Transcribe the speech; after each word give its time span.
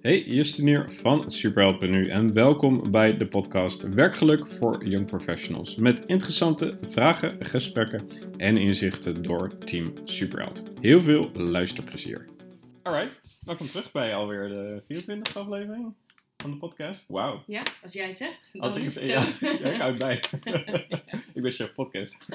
Hey, 0.00 0.22
Justin 0.22 0.66
hier 0.66 0.90
van 0.90 1.32
Nu 1.80 2.08
en 2.08 2.32
welkom 2.32 2.90
bij 2.90 3.16
de 3.16 3.26
podcast 3.26 3.88
Werkgeluk 3.88 4.48
voor 4.52 4.86
Young 4.86 5.06
Professionals. 5.06 5.76
Met 5.76 6.02
interessante 6.06 6.78
vragen, 6.88 7.46
gesprekken 7.46 8.08
en 8.36 8.56
inzichten 8.56 9.22
door 9.22 9.58
Team 9.58 9.92
Superheld. 10.04 10.62
Heel 10.80 11.00
veel 11.02 11.30
luisterplezier. 11.34 12.28
Alright, 12.82 13.22
welkom 13.44 13.66
terug 13.66 13.92
bij 13.92 14.14
alweer 14.14 14.48
de 14.48 14.82
24e 14.82 15.38
aflevering 15.38 15.94
van 16.36 16.50
de 16.50 16.56
podcast. 16.56 17.08
Wauw. 17.08 17.42
Ja, 17.46 17.62
als 17.82 17.92
jij 17.92 18.06
het 18.06 18.16
zegt, 18.16 18.48
dan 18.52 18.62
Als 18.62 18.76
ik 18.76 18.82
is 18.82 18.94
het, 18.94 19.06
ja, 19.06 19.22
ja, 19.62 19.70
ik 19.70 19.80
houd 19.80 19.98
bij. 19.98 20.22
ik 21.34 21.42
ben 21.42 21.52
chef 21.52 21.74
podcast. 21.74 22.26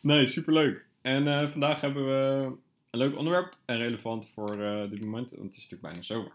nee, 0.00 0.26
superleuk. 0.26 0.84
En 1.02 1.28
eh, 1.28 1.50
vandaag 1.50 1.80
hebben 1.80 2.06
we 2.06 2.50
een 2.96 3.08
leuk 3.08 3.18
onderwerp 3.18 3.56
en 3.64 3.76
relevant 3.76 4.28
voor 4.28 4.62
eh, 4.62 4.90
dit 4.90 5.04
moment, 5.04 5.30
want 5.30 5.42
het 5.42 5.56
is 5.56 5.68
natuurlijk 5.70 5.82
bijna 5.82 6.02
zomer. 6.02 6.32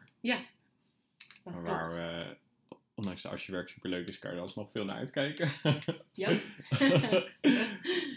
Dat 1.43 1.53
Maar 1.53 1.63
waar, 1.63 1.95
eh, 1.95 2.27
ondanks 2.93 3.21
dat 3.21 3.31
als 3.31 3.45
je 3.45 3.51
werk 3.51 3.69
superleuk 3.69 4.07
is, 4.07 4.19
kan 4.19 4.31
je 4.31 4.35
er 4.35 4.41
alsnog 4.41 4.71
veel 4.71 4.85
naar 4.85 4.97
uitkijken. 4.97 5.51
Ja. 6.11 6.29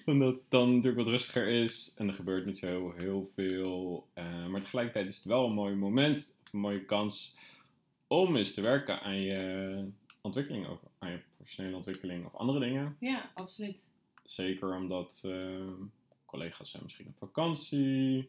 Omdat 0.05 0.35
het 0.35 0.45
dan 0.49 0.69
natuurlijk 0.69 0.97
wat 0.97 1.09
rustiger 1.09 1.49
is 1.49 1.95
en 1.99 2.09
er 2.09 2.15
gebeurt 2.15 2.47
niet 2.47 2.59
zo 2.59 2.95
heel 2.97 3.27
veel. 3.27 4.07
Eh, 4.13 4.47
maar 4.47 4.61
tegelijkertijd 4.61 5.09
is 5.09 5.17
het 5.17 5.25
wel 5.25 5.47
een 5.47 5.55
mooi 5.55 5.75
moment, 5.75 6.39
een 6.53 6.59
mooie 6.59 6.85
kans 6.85 7.35
om 8.07 8.37
eens 8.37 8.55
te 8.55 8.61
werken 8.61 9.01
aan 9.01 9.21
je 9.21 9.85
ontwikkeling, 10.21 10.69
of 10.69 10.79
aan 10.99 11.11
je 11.11 11.21
professionele 11.37 11.77
ontwikkeling 11.77 12.27
of 12.27 12.35
andere 12.35 12.59
dingen. 12.61 12.97
ja, 13.01 13.31
absoluut. 13.35 13.89
Zeker 14.25 14.75
omdat 14.75 15.29
collega's 16.35 16.71
zijn 16.71 16.83
misschien 16.83 17.07
op 17.07 17.19
vakantie, 17.19 18.29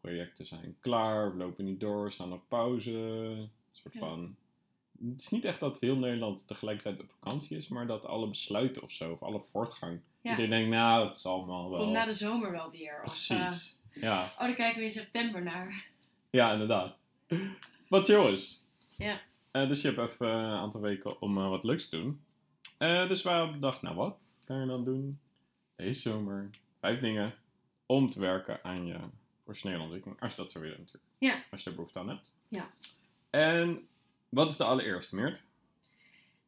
projecten 0.00 0.46
zijn 0.46 0.76
klaar, 0.80 1.34
lopen 1.34 1.64
niet 1.64 1.80
door, 1.80 2.12
staan 2.12 2.32
op 2.32 2.42
pauze. 2.48 2.92
Een 2.92 3.50
soort 3.72 3.94
Ja. 3.94 4.00
van. 4.00 4.36
Het 5.08 5.20
is 5.20 5.28
niet 5.28 5.44
echt 5.44 5.60
dat 5.60 5.80
heel 5.80 5.96
Nederland 5.96 6.46
tegelijkertijd 6.46 7.00
op 7.00 7.10
vakantie 7.20 7.56
is, 7.56 7.68
maar 7.68 7.86
dat 7.86 8.04
alle 8.04 8.28
besluiten 8.28 8.82
of 8.82 8.90
zo, 8.90 9.12
of 9.12 9.22
alle 9.22 9.40
voortgang. 9.40 10.00
Ja. 10.20 10.30
Iedereen 10.30 10.50
denkt, 10.50 10.70
nou, 10.70 11.06
het 11.06 11.18
zal 11.18 11.34
allemaal 11.34 11.70
wel. 11.70 11.78
Komt 11.78 11.92
na 11.92 12.04
de 12.04 12.12
zomer 12.12 12.50
wel 12.50 12.70
weer. 12.70 13.00
Of, 13.04 13.28
eh, 13.30 13.46
Precies. 13.46 13.78
Ja. 13.92 14.24
oh, 14.24 14.38
daar 14.40 14.54
kijken 14.54 14.78
we 14.78 14.84
in 14.84 14.90
september 14.90 15.42
naar. 15.42 15.86
ja, 16.30 16.52
inderdaad. 16.52 16.96
Wat 17.88 18.04
chill 18.04 18.32
is. 18.32 18.62
Ja. 18.96 19.20
Eh, 19.50 19.68
dus 19.68 19.82
je 19.82 19.88
hebt 19.92 20.10
even 20.10 20.28
een 20.28 20.58
aantal 20.58 20.80
weken 20.80 21.20
om 21.20 21.38
eh, 21.38 21.48
wat 21.48 21.64
leuks 21.64 21.88
te 21.88 21.96
doen. 21.96 22.20
Dus 23.08 23.22
wij 23.22 23.34
hebben 23.36 23.52
bedacht, 23.54 23.82
nou 23.82 23.96
wat 23.96 24.42
kan 24.44 24.60
je 24.60 24.66
dan 24.66 24.84
doen 24.84 25.18
deze 25.76 26.00
zomer? 26.00 26.50
Vijf 26.80 27.00
dingen 27.00 27.34
om 27.86 28.10
te 28.10 28.20
werken 28.20 28.64
aan 28.64 28.86
je 28.86 28.98
professionele 29.42 29.82
ontwikkeling. 29.82 30.20
Als 30.20 30.30
je 30.30 30.36
dat 30.36 30.50
zou 30.50 30.64
willen 30.64 30.78
natuurlijk. 30.78 31.04
Ja. 31.18 31.44
Als 31.50 31.62
je 31.62 31.70
er 31.70 31.76
behoefte 31.76 31.98
aan 31.98 32.08
hebt. 32.08 32.36
Ja. 32.48 32.68
En 33.30 33.88
wat 34.28 34.50
is 34.50 34.56
de 34.56 34.64
allereerste, 34.64 35.14
Meert? 35.16 35.46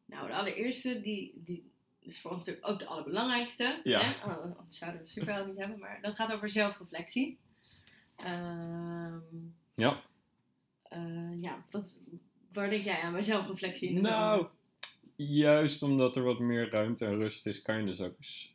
Nou, 0.05 0.27
de 0.27 0.35
allereerste, 0.35 1.01
die, 1.01 1.33
die 1.35 1.71
is 2.01 2.21
voor 2.21 2.31
ons 2.31 2.41
natuurlijk 2.41 2.69
ook 2.69 2.79
de 2.79 2.87
allerbelangrijkste. 2.87 3.81
Ja. 3.85 4.01
Hè? 4.01 4.31
Oh, 4.31 4.43
Anders 4.59 4.79
zouden 4.79 5.01
we 5.01 5.07
super 5.07 5.47
niet 5.47 5.57
hebben, 5.59 5.79
maar 5.79 5.99
dat 6.03 6.15
gaat 6.15 6.33
over 6.33 6.49
zelfreflectie. 6.49 7.39
Ehm, 8.17 9.19
Ja. 9.75 10.03
eh, 10.83 11.43
ja, 11.43 11.65
wat, 11.71 11.99
waar 12.53 12.71
denk 12.71 12.83
jij 12.83 13.01
aan 13.01 13.13
bij 13.13 13.23
zelfreflectie? 13.23 13.93
Nou, 14.01 14.47
juist 15.17 15.83
omdat 15.83 16.17
er 16.17 16.23
wat 16.23 16.39
meer 16.39 16.71
ruimte 16.71 17.05
en 17.07 17.19
rust 17.19 17.47
is, 17.47 17.63
kan 17.63 17.79
je 17.81 17.87
dus 17.87 18.01
ook 18.01 18.15
eens 18.17 18.55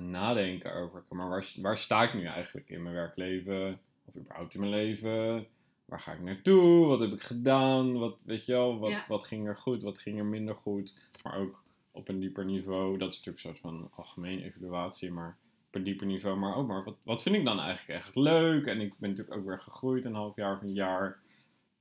nadenken 0.00 0.74
over. 0.74 1.02
Maar 1.10 1.28
waar, 1.28 1.52
waar 1.60 1.78
sta 1.78 2.02
ik 2.02 2.14
nu 2.14 2.24
eigenlijk 2.24 2.68
in 2.70 2.82
mijn 2.82 2.94
werkleven? 2.94 3.78
Of 4.04 4.16
überhaupt 4.16 4.54
in 4.54 4.60
mijn 4.60 4.72
leven? 4.72 5.46
Waar 5.84 6.00
ga 6.00 6.12
ik 6.12 6.20
naartoe? 6.20 6.86
Wat 6.86 7.00
heb 7.00 7.12
ik 7.12 7.22
gedaan? 7.22 7.98
Wat, 7.98 8.22
weet 8.26 8.46
je 8.46 8.52
wel, 8.52 8.78
wat, 8.78 8.90
Ja. 8.90 9.04
wat 9.08 9.24
ging 9.24 9.46
er 9.46 9.56
goed? 9.56 9.82
Wat 9.82 9.98
ging 9.98 10.18
er 10.18 10.24
minder 10.24 10.56
goed? 10.56 10.98
Maar 11.22 11.36
ook 11.38 11.62
op 11.90 12.08
een 12.08 12.20
dieper 12.20 12.44
niveau. 12.44 12.98
Dat 12.98 13.12
is 13.12 13.18
natuurlijk 13.24 13.44
een 13.44 13.50
soort 13.54 13.74
van 13.74 13.90
algemeen 13.94 14.42
evaluatie, 14.42 15.12
maar 15.12 15.36
op 15.68 15.74
een 15.74 15.82
dieper 15.84 16.06
niveau. 16.06 16.36
Maar 16.38 16.56
ook 16.56 16.66
maar, 16.66 16.84
wat, 16.84 16.96
wat 17.02 17.22
vind 17.22 17.34
ik 17.36 17.44
dan 17.44 17.60
eigenlijk 17.60 18.00
echt 18.00 18.16
leuk? 18.16 18.66
En 18.66 18.80
ik 18.80 18.94
ben 18.98 19.10
natuurlijk 19.10 19.36
ook 19.36 19.46
weer 19.46 19.58
gegroeid 19.58 20.04
een 20.04 20.14
half 20.14 20.36
jaar 20.36 20.56
of 20.56 20.62
een 20.62 20.72
jaar. 20.72 21.00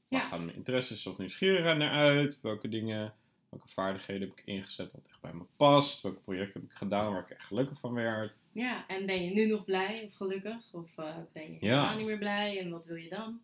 Waar 0.10 0.20
Ja. 0.22 0.28
gaan 0.28 0.46
mijn 0.46 0.58
interesses 0.58 1.08
of 1.08 1.18
nieuwsgierigheid 1.18 1.78
naar 1.78 1.92
uit? 1.92 2.42
Welke 2.42 2.70
dingen, 2.70 3.14
welke 3.56 3.74
vaardigheden 3.74 4.28
heb 4.28 4.38
ik 4.38 4.46
ingezet 4.46 4.92
wat 4.92 5.08
echt 5.10 5.22
bij 5.22 5.34
me 5.34 5.44
past? 5.56 6.02
Welke 6.02 6.20
projecten 6.20 6.62
heb 6.62 6.70
ik 6.70 6.78
gedaan 6.78 7.12
waar 7.12 7.22
ik 7.22 7.30
echt 7.30 7.48
gelukkig 7.48 7.80
van 7.80 7.94
werd? 7.94 8.50
Ja, 8.54 8.88
en 8.88 9.06
ben 9.06 9.24
je 9.26 9.32
nu 9.34 9.46
nog 9.48 9.66
blij 9.66 10.04
of 10.04 10.16
gelukkig? 10.16 10.74
Of 10.74 10.98
eh, 10.98 11.16
ben 11.34 11.44
je 11.44 11.58
Ja. 11.60 11.60
helemaal 11.60 11.98
niet 11.98 12.06
meer 12.06 12.18
blij? 12.18 12.60
En 12.60 12.70
wat 12.70 12.86
wil 12.86 12.96
je 12.96 13.10
dan? 13.10 13.42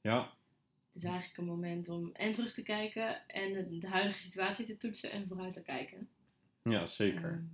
Ja, 0.00 0.20
Het 0.92 1.02
is 1.02 1.04
eigenlijk 1.04 1.38
een 1.38 1.44
moment 1.44 1.88
om 1.88 2.10
en 2.12 2.32
terug 2.32 2.52
te 2.52 2.62
kijken 2.62 3.28
en 3.28 3.78
de, 3.80 3.88
huidige 3.88 4.20
situatie 4.20 4.64
te 4.66 4.76
toetsen 4.76 5.10
en 5.10 5.26
vooruit 5.28 5.52
te 5.52 5.62
kijken. 5.62 6.08
ja 6.62 6.86
zeker. 6.86 7.44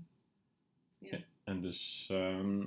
Ehm, 1.00 1.20
En 1.44 1.60
dus, 1.60 2.06
ehm, 2.10 2.60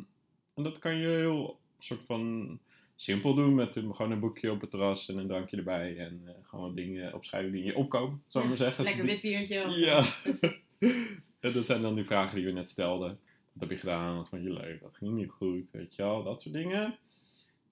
en 0.53 0.63
dat 0.63 0.79
kan 0.79 0.95
je 0.97 1.07
heel 1.07 1.59
soort 1.79 2.05
van 2.05 2.59
simpel 3.01 3.33
doen 3.33 3.55
met 3.55 3.75
een, 3.75 3.95
gewoon 3.95 4.11
een 4.11 4.19
boekje 4.19 4.51
op 4.51 4.61
het 4.61 4.69
terras 4.69 5.09
en 5.09 5.17
een 5.17 5.27
drankje 5.27 5.57
erbij. 5.57 5.97
En 5.97 6.21
eh, 6.25 6.33
gewoon 6.41 6.65
wat 6.65 6.75
dingen 6.75 7.13
opschrijven 7.13 7.51
die 7.51 7.61
in 7.61 7.67
je 7.67 7.75
opkomen, 7.75 8.23
zou 8.27 8.45
ik 8.45 8.51
ja, 8.51 8.57
maar 8.57 8.73
zeggen. 8.73 8.83
Lekker 8.83 9.05
wit 9.05 9.21
biertje. 9.21 9.79
Ja. 9.79 10.03
en 11.39 11.53
dat 11.53 11.65
zijn 11.65 11.81
dan 11.81 11.95
die 11.95 12.05
vragen 12.05 12.35
die 12.35 12.45
we 12.45 12.51
net 12.51 12.69
stelden. 12.69 13.19
Wat 13.53 13.61
heb 13.61 13.69
je 13.69 13.77
gedaan? 13.77 14.15
Wat 14.15 14.29
vond 14.29 14.43
je 14.43 14.53
leuk? 14.53 14.81
Wat 14.81 14.95
ging 14.95 15.11
niet 15.11 15.29
goed? 15.29 15.71
Weet 15.71 15.95
je 15.95 16.01
wel, 16.01 16.23
dat 16.23 16.41
soort 16.41 16.55
dingen. 16.55 16.97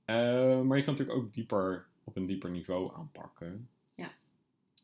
Eh, 0.06 0.62
maar 0.62 0.78
je 0.78 0.84
kan 0.84 0.94
natuurlijk 0.94 1.20
ook 1.20 1.34
dieper, 1.34 1.86
op 2.04 2.16
een 2.16 2.26
dieper 2.26 2.50
niveau 2.50 2.96
aanpakken. 2.96 3.70
Ja. 3.96 4.12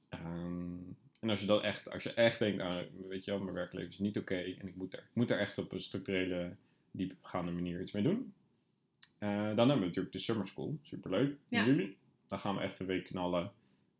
Ehm, 0.09 0.77
en 1.19 1.29
als 1.29 1.39
je 1.39 1.45
dat 1.45 1.63
echt, 1.63 1.91
als 1.91 2.03
je 2.03 2.13
echt 2.13 2.39
denkt, 2.39 2.57
nou, 2.57 2.85
weet 3.07 3.25
je 3.25 3.31
wel, 3.31 3.39
mijn 3.39 3.55
werkleven 3.55 3.89
is 3.89 3.99
niet 3.99 4.17
oké 4.17 4.35
en 4.35 4.67
ik 4.67 4.75
moet 4.75 4.93
er, 4.93 4.99
ik 4.99 5.15
moet 5.15 5.31
er 5.31 5.39
echt 5.39 5.57
op 5.57 5.71
een 5.71 5.81
structurele, 5.81 6.55
diepgaande 6.91 7.51
manier 7.51 7.81
iets 7.81 7.91
mee 7.91 8.03
doen. 8.03 8.33
Eh, 9.25 9.31
dan 9.31 9.57
hebben 9.57 9.79
we 9.79 9.85
natuurlijk 9.85 10.13
de 10.13 10.19
Summer 10.19 10.47
School, 10.47 10.77
superleuk, 10.81 11.35
Ja. 11.47 11.65
juli. 11.65 11.97
Dan 12.27 12.39
gaan 12.39 12.55
we 12.55 12.61
echt 12.61 12.79
een 12.79 12.85
week 12.85 13.03
knallen 13.05 13.51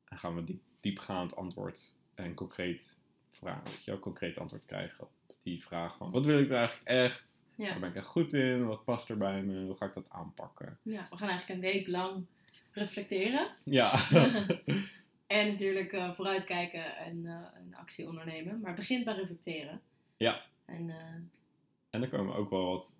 en 0.05 0.17
gaan 0.17 0.35
we 0.35 0.43
diep, 0.43 0.61
diepgaand 0.79 1.35
antwoord 1.35 1.95
en 2.15 2.33
concreet 2.33 2.99
vraag, 3.31 3.63
weet 3.63 3.83
je 3.85 3.91
wel, 3.91 3.99
concreet 3.99 4.37
antwoord 4.37 4.65
krijgen 4.65 5.03
op 5.03 5.11
die 5.43 5.63
vraag 5.63 5.97
van, 5.97 6.11
wat 6.11 6.25
wil 6.25 6.39
ik 6.39 6.49
er 6.49 6.55
eigenlijk 6.57 6.87
echt? 6.87 7.45
Ja. 7.55 7.69
Waar 7.69 7.79
ben 7.79 7.89
ik 7.89 7.95
echt 7.95 8.07
goed 8.07 8.33
in? 8.33 8.65
Wat 8.65 8.83
past 8.83 9.09
er 9.09 9.17
bij 9.17 9.41
me? 9.43 9.65
Hoe 9.65 9.75
ga 9.75 9.85
ik 9.85 9.93
dat 9.93 10.09
aanpakken? 10.09 10.77
Ja, 10.81 11.07
we 11.09 11.17
gaan 11.17 11.29
eigenlijk 11.29 11.61
een 11.63 11.71
week 11.71 11.87
lang 11.87 12.25
reflecteren. 12.71 13.47
Ja. 13.63 13.95
En 15.27 15.47
natuurlijk 15.47 15.93
eh, 15.93 16.13
vooruitkijken 16.13 16.97
en 16.97 17.25
eh, 17.25 17.59
een 17.59 17.75
actie 17.75 18.07
ondernemen. 18.07 18.59
Maar 18.59 18.73
begint 18.73 19.05
bij 19.05 19.13
reflecteren. 19.15 19.81
Ja. 20.17 20.41
En 20.65 20.89
eh, 20.89 20.95
En 21.89 22.01
er 22.01 22.09
komen 22.09 22.35
ook 22.35 22.49
wel 22.49 22.65
wat 22.65 22.99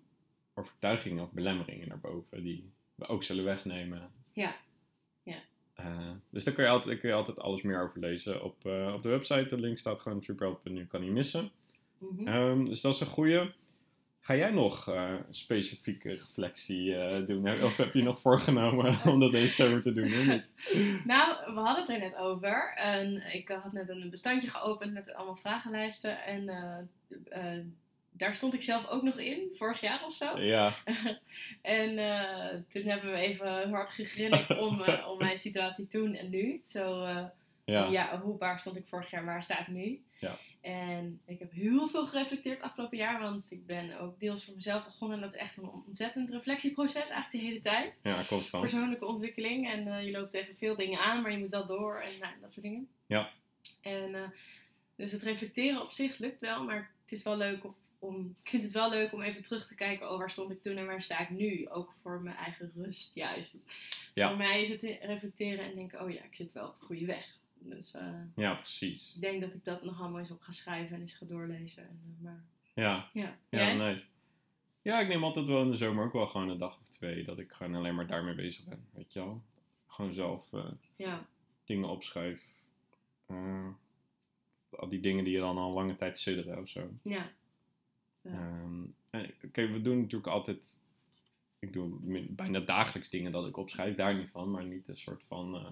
overtuigingen 0.58 1.24
of 1.24 1.30
belemmeringen 1.30 1.88
naar 1.88 2.00
boven 2.00 2.42
die 2.42 2.70
we 2.94 3.06
ook 3.06 3.22
zullen 3.22 3.44
wegnemen. 3.44 4.10
Ja. 4.32 4.56
Ja. 5.22 5.38
Eh, 5.74 6.10
dus 6.30 6.44
daar 6.44 6.54
kun 6.54 6.64
je, 6.64 6.70
altijd, 6.70 6.98
kun 6.98 7.08
je 7.08 7.14
altijd 7.14 7.40
alles 7.40 7.62
meer 7.62 7.82
over 7.82 8.00
lezen 8.00 8.42
op, 8.42 8.66
eh, 8.66 8.92
op 8.94 9.02
de 9.02 9.08
website. 9.08 9.46
De 9.48 9.60
link 9.60 9.78
staat 9.78 10.00
gewoon 10.00 10.18
op 10.18 10.24
superhelp.nu, 10.24 10.86
kan 10.86 11.00
niet 11.00 11.10
missen. 11.10 11.50
mhm. 11.98 12.28
Ehm, 12.28 12.64
dus 12.64 12.80
dat 12.80 12.94
is 12.94 13.00
een 13.00 13.06
goede. 13.06 13.52
Ga 14.20 14.36
jij 14.36 14.50
nog 14.50 14.86
een 14.86 15.24
specifieke 15.30 16.10
reflectie 16.14 16.90
doen? 17.26 17.62
Of 17.62 17.76
heb 17.76 17.94
je 17.94 18.02
nog 18.02 18.20
voorgenomen 18.20 18.96
om 19.12 19.20
dat 19.20 19.30
deze 19.30 19.62
zomer 19.62 19.82
te 19.82 19.92
doen? 19.92 20.08
Nou, 21.04 21.54
we 21.54 21.60
hadden 21.60 21.84
het 21.84 21.88
er 21.88 21.98
net 21.98 22.16
over. 22.16 22.72
En 22.74 23.34
ik 23.34 23.48
had 23.48 23.72
net 23.72 23.88
een 23.88 24.10
bestandje 24.10 24.50
geopend 24.50 24.92
met 24.92 25.14
allemaal 25.14 25.36
vragenlijsten. 25.36 26.24
En 26.24 26.48
daar 28.16 28.34
stond 28.34 28.54
ik 28.54 28.62
zelf 28.62 28.86
ook 28.88 29.02
nog 29.02 29.18
in, 29.18 29.50
vorig 29.54 29.80
jaar 29.80 30.04
of 30.04 30.12
zo. 30.12 30.38
Ja, 30.38 30.74
En 31.62 31.98
eh, 31.98 32.60
toen 32.68 32.82
hebben 32.82 33.10
we 33.10 33.18
even 33.18 33.70
hard 33.70 33.90
gegrinnikt 33.90 34.58
om, 34.58 34.82
eh, 34.82 35.06
om 35.10 35.18
mijn 35.18 35.38
situatie 35.38 35.86
toen 35.86 36.14
en 36.14 36.30
nu. 36.30 36.62
Zo, 36.64 37.04
eh, 37.04 37.24
ja. 37.64 37.84
ja. 37.84 38.20
hoe, 38.20 38.38
waar 38.38 38.60
stond 38.60 38.76
ik 38.76 38.86
vorig 38.86 39.10
jaar, 39.10 39.24
waar 39.24 39.42
sta 39.42 39.60
ik 39.60 39.68
nu? 39.68 40.02
Ja. 40.20 40.36
En 40.60 41.20
ik 41.26 41.38
heb 41.38 41.52
heel 41.52 41.88
veel 41.88 42.06
gereflecteerd 42.06 42.62
afgelopen 42.62 42.98
jaar, 42.98 43.20
want 43.20 43.46
ik 43.50 43.66
ben 43.66 44.00
ook 44.00 44.20
deels 44.20 44.44
voor 44.44 44.54
mezelf 44.54 44.84
begonnen. 44.84 45.16
En 45.16 45.22
dat 45.22 45.34
is 45.34 45.40
echt 45.40 45.56
een 45.56 45.70
ontzettend 45.86 46.30
reflectieproces, 46.30 47.10
eigenlijk 47.10 47.30
de 47.30 47.38
hele 47.38 47.58
tijd. 47.58 47.98
ja 48.02 48.24
constant. 48.28 48.62
Persoonlijke 48.62 49.06
ontwikkeling. 49.06 49.70
En 49.70 50.04
je 50.04 50.10
loopt 50.10 50.30
tegen 50.30 50.54
veel 50.54 50.76
dingen 50.76 51.00
aan, 51.00 51.22
maar 51.22 51.32
je 51.32 51.38
moet 51.38 51.50
wel 51.50 51.66
door 51.66 51.96
en 51.96 52.10
nou, 52.20 52.32
dat 52.40 52.52
soort 52.52 52.64
dingen. 52.64 52.88
Ja. 53.06 53.30
En 53.82 54.32
dus 54.96 55.12
het 55.12 55.22
reflecteren 55.22 55.82
op 55.82 55.90
zich 55.90 56.18
lukt 56.18 56.40
wel, 56.40 56.64
maar 56.64 56.90
het 57.02 57.12
is 57.12 57.22
wel 57.22 57.36
leuk 57.36 57.64
om, 57.64 57.74
om, 57.98 58.34
ik 58.42 58.48
vind 58.50 58.62
het 58.62 58.72
wel 58.72 58.90
leuk 58.90 59.12
om 59.12 59.22
even 59.22 59.42
terug 59.42 59.66
te 59.66 59.74
kijken, 59.74 60.10
oh 60.10 60.18
waar 60.18 60.30
stond 60.30 60.50
ik 60.50 60.62
toen 60.62 60.76
en 60.76 60.86
waar 60.86 61.02
sta 61.02 61.18
ik 61.20 61.30
nu? 61.30 61.68
Ook 61.68 61.92
voor 62.02 62.20
mijn 62.20 62.36
eigen 62.36 62.72
rust, 62.74 63.14
juist. 63.14 63.64
Ja. 64.14 64.28
Voor 64.28 64.36
mij 64.36 64.60
is 64.60 64.68
het 64.68 64.82
reflecteren 65.00 65.64
en 65.64 65.74
denken, 65.74 66.02
oh 66.02 66.10
ja, 66.10 66.22
ik 66.22 66.36
zit 66.36 66.52
wel 66.52 66.66
op 66.68 66.74
de 66.74 66.84
goede 66.84 67.06
weg. 67.06 67.34
Dus 67.58 67.92
eh, 67.94 68.12
Ja, 68.36 68.54
precies. 68.54 69.14
ik 69.14 69.20
denk 69.20 69.40
dat 69.40 69.54
ik 69.54 69.64
dat 69.64 69.84
nog 69.84 70.00
allemaal 70.00 70.18
eens 70.18 70.30
op 70.30 70.40
ga 70.40 70.52
schrijven 70.52 70.94
en 70.94 71.00
eens 71.00 71.14
ga 71.16 71.26
doorlezen. 71.26 71.82
En, 71.82 72.00
eh, 72.18 72.24
maar 72.24 72.44
Ja, 72.74 73.10
ja, 73.12 73.36
ja 73.48 73.72
nice. 73.72 74.04
Ja, 74.82 75.00
ik 75.00 75.08
neem 75.08 75.24
altijd 75.24 75.46
wel 75.46 75.62
in 75.62 75.70
de 75.70 75.76
zomer 75.76 76.04
ook 76.04 76.12
wel 76.12 76.26
gewoon 76.26 76.48
een 76.48 76.58
dag 76.58 76.80
of 76.80 76.88
twee 76.88 77.24
dat 77.24 77.38
ik 77.38 77.52
gewoon 77.52 77.74
alleen 77.74 77.94
maar 77.94 78.06
daarmee 78.06 78.34
bezig 78.34 78.64
ben. 78.64 78.86
Weet 78.92 79.12
je 79.12 79.18
wel? 79.18 79.42
gewoon 79.86 80.12
zelf 80.12 80.52
eh, 80.52 80.64
Ja, 80.96 81.26
dingen 81.64 81.88
opschrijf. 81.88 82.42
Al 84.70 84.88
die 84.88 85.00
dingen 85.00 85.24
die 85.24 85.32
je 85.32 85.38
dan 85.40 85.58
al 85.58 85.72
lange 85.72 85.96
tijd 85.96 86.18
sidderen 86.18 86.58
of 86.58 86.68
zo. 86.68 86.90
ja. 87.02 87.30
Ja. 88.30 88.32
Ehm, 88.32 88.84
Kijk, 89.52 89.70
we 89.72 89.80
doen 89.80 89.96
natuurlijk 90.00 90.32
altijd. 90.32 90.84
Ik 91.58 91.72
doe 91.72 91.98
bijna 92.30 92.60
dagelijks 92.60 93.10
dingen 93.10 93.32
dat 93.32 93.46
ik 93.46 93.56
opschrijf, 93.56 93.96
daar 93.96 94.16
niet 94.16 94.30
van, 94.30 94.50
maar 94.50 94.64
niet 94.64 94.88
een 94.88 94.96
soort 94.96 95.22
van. 95.26 95.54
eh, 95.54 95.70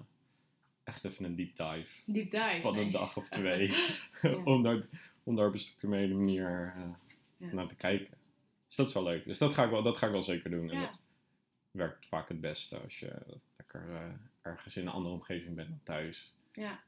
echt 0.83 1.03
even 1.05 1.25
een 1.25 1.35
deep 1.35 1.57
dive 1.57 2.11
Deep 2.11 2.31
dive. 2.31 2.59
van 2.61 2.73
nee. 2.73 2.85
een 2.85 2.91
dag 2.91 3.17
of 3.17 3.29
twee. 3.29 3.73
Om, 4.45 4.63
daar, 4.63 4.85
om 5.23 5.35
daar 5.35 5.47
op 5.47 5.53
een 5.53 5.59
structurele 5.59 6.13
manier 6.13 6.73
eh, 7.37 7.51
naar 7.53 7.67
te 7.67 7.75
kijken. 7.75 8.17
Dus 8.67 8.75
dat 8.75 8.87
is 8.87 8.93
wel 8.93 9.03
leuk. 9.03 9.25
Dus 9.25 9.37
dat 9.37 9.53
ga 9.53 9.63
ik 9.63 9.69
wel, 9.69 9.83
dat 9.83 9.97
ga 9.97 10.05
ik 10.05 10.11
wel 10.11 10.23
zeker 10.23 10.49
doen. 10.49 10.69
En 10.71 10.81
dat 10.81 10.99
werkt 11.71 12.07
vaak 12.07 12.27
het 12.29 12.41
beste 12.41 12.79
als 12.79 12.99
je 12.99 13.21
lekker 13.57 13.95
eh, 13.95 14.13
ergens 14.41 14.75
in 14.77 14.87
een 14.87 14.93
andere 14.93 15.13
omgeving 15.15 15.55
bent 15.55 15.69
dan 15.69 15.79
thuis. 15.83 16.33
Ja. 16.53 16.79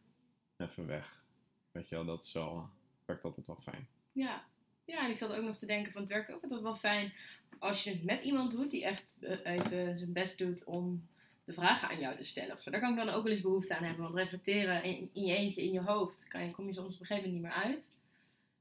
Even 0.57 0.85
weg. 0.85 1.23
Weet 1.71 1.89
je 1.89 1.95
wel, 1.95 2.05
dat 2.05 2.23
is 2.23 2.33
wel, 2.33 2.69
werkt 3.05 3.23
altijd 3.23 3.47
wel 3.47 3.59
fijn. 3.61 3.87
Ja. 4.11 4.45
Ja, 4.87 5.03
en 5.03 5.09
ik 5.09 5.17
zat 5.17 5.33
ook 5.33 5.43
nog 5.43 5.57
te 5.57 5.65
denken 5.65 5.91
van 5.91 6.01
het 6.01 6.11
werkt 6.11 6.31
ook 6.31 6.41
altijd 6.41 6.61
wel 6.61 6.75
fijn 6.75 7.13
als 7.59 7.83
je 7.83 7.89
het 7.89 8.03
met 8.03 8.23
iemand 8.23 8.51
doet 8.51 8.71
die 8.71 8.85
echt 8.85 9.17
eh, 9.21 9.53
even 9.53 9.97
zijn 9.97 10.13
best 10.13 10.37
doet 10.37 10.63
om 10.63 11.07
de 11.43 11.53
vragen 11.53 11.89
aan 11.89 11.99
jou 11.99 12.15
te 12.15 12.23
stellen. 12.23 12.53
Of 12.53 12.61
zo. 12.61 12.71
Daar 12.71 12.79
kan 12.79 12.89
ik 12.89 12.97
dan 12.97 13.09
ook 13.09 13.23
wel 13.23 13.31
eens 13.31 13.41
behoefte 13.41 13.75
aan 13.75 13.83
hebben. 13.83 14.03
Want 14.03 14.15
reflecteren 14.15 14.83
in, 14.83 15.09
in 15.13 15.25
je 15.25 15.35
eentje, 15.35 15.63
in 15.63 15.71
je 15.71 15.81
hoofd, 15.81 16.27
kan 16.27 16.45
je, 16.45 16.51
kom 16.51 16.65
je 16.65 16.73
soms 16.73 16.93
op 16.93 16.99
een 16.99 17.05
gegeven 17.05 17.29
moment 17.29 17.43
niet 17.43 17.53
meer 17.53 17.71
uit. 17.71 17.89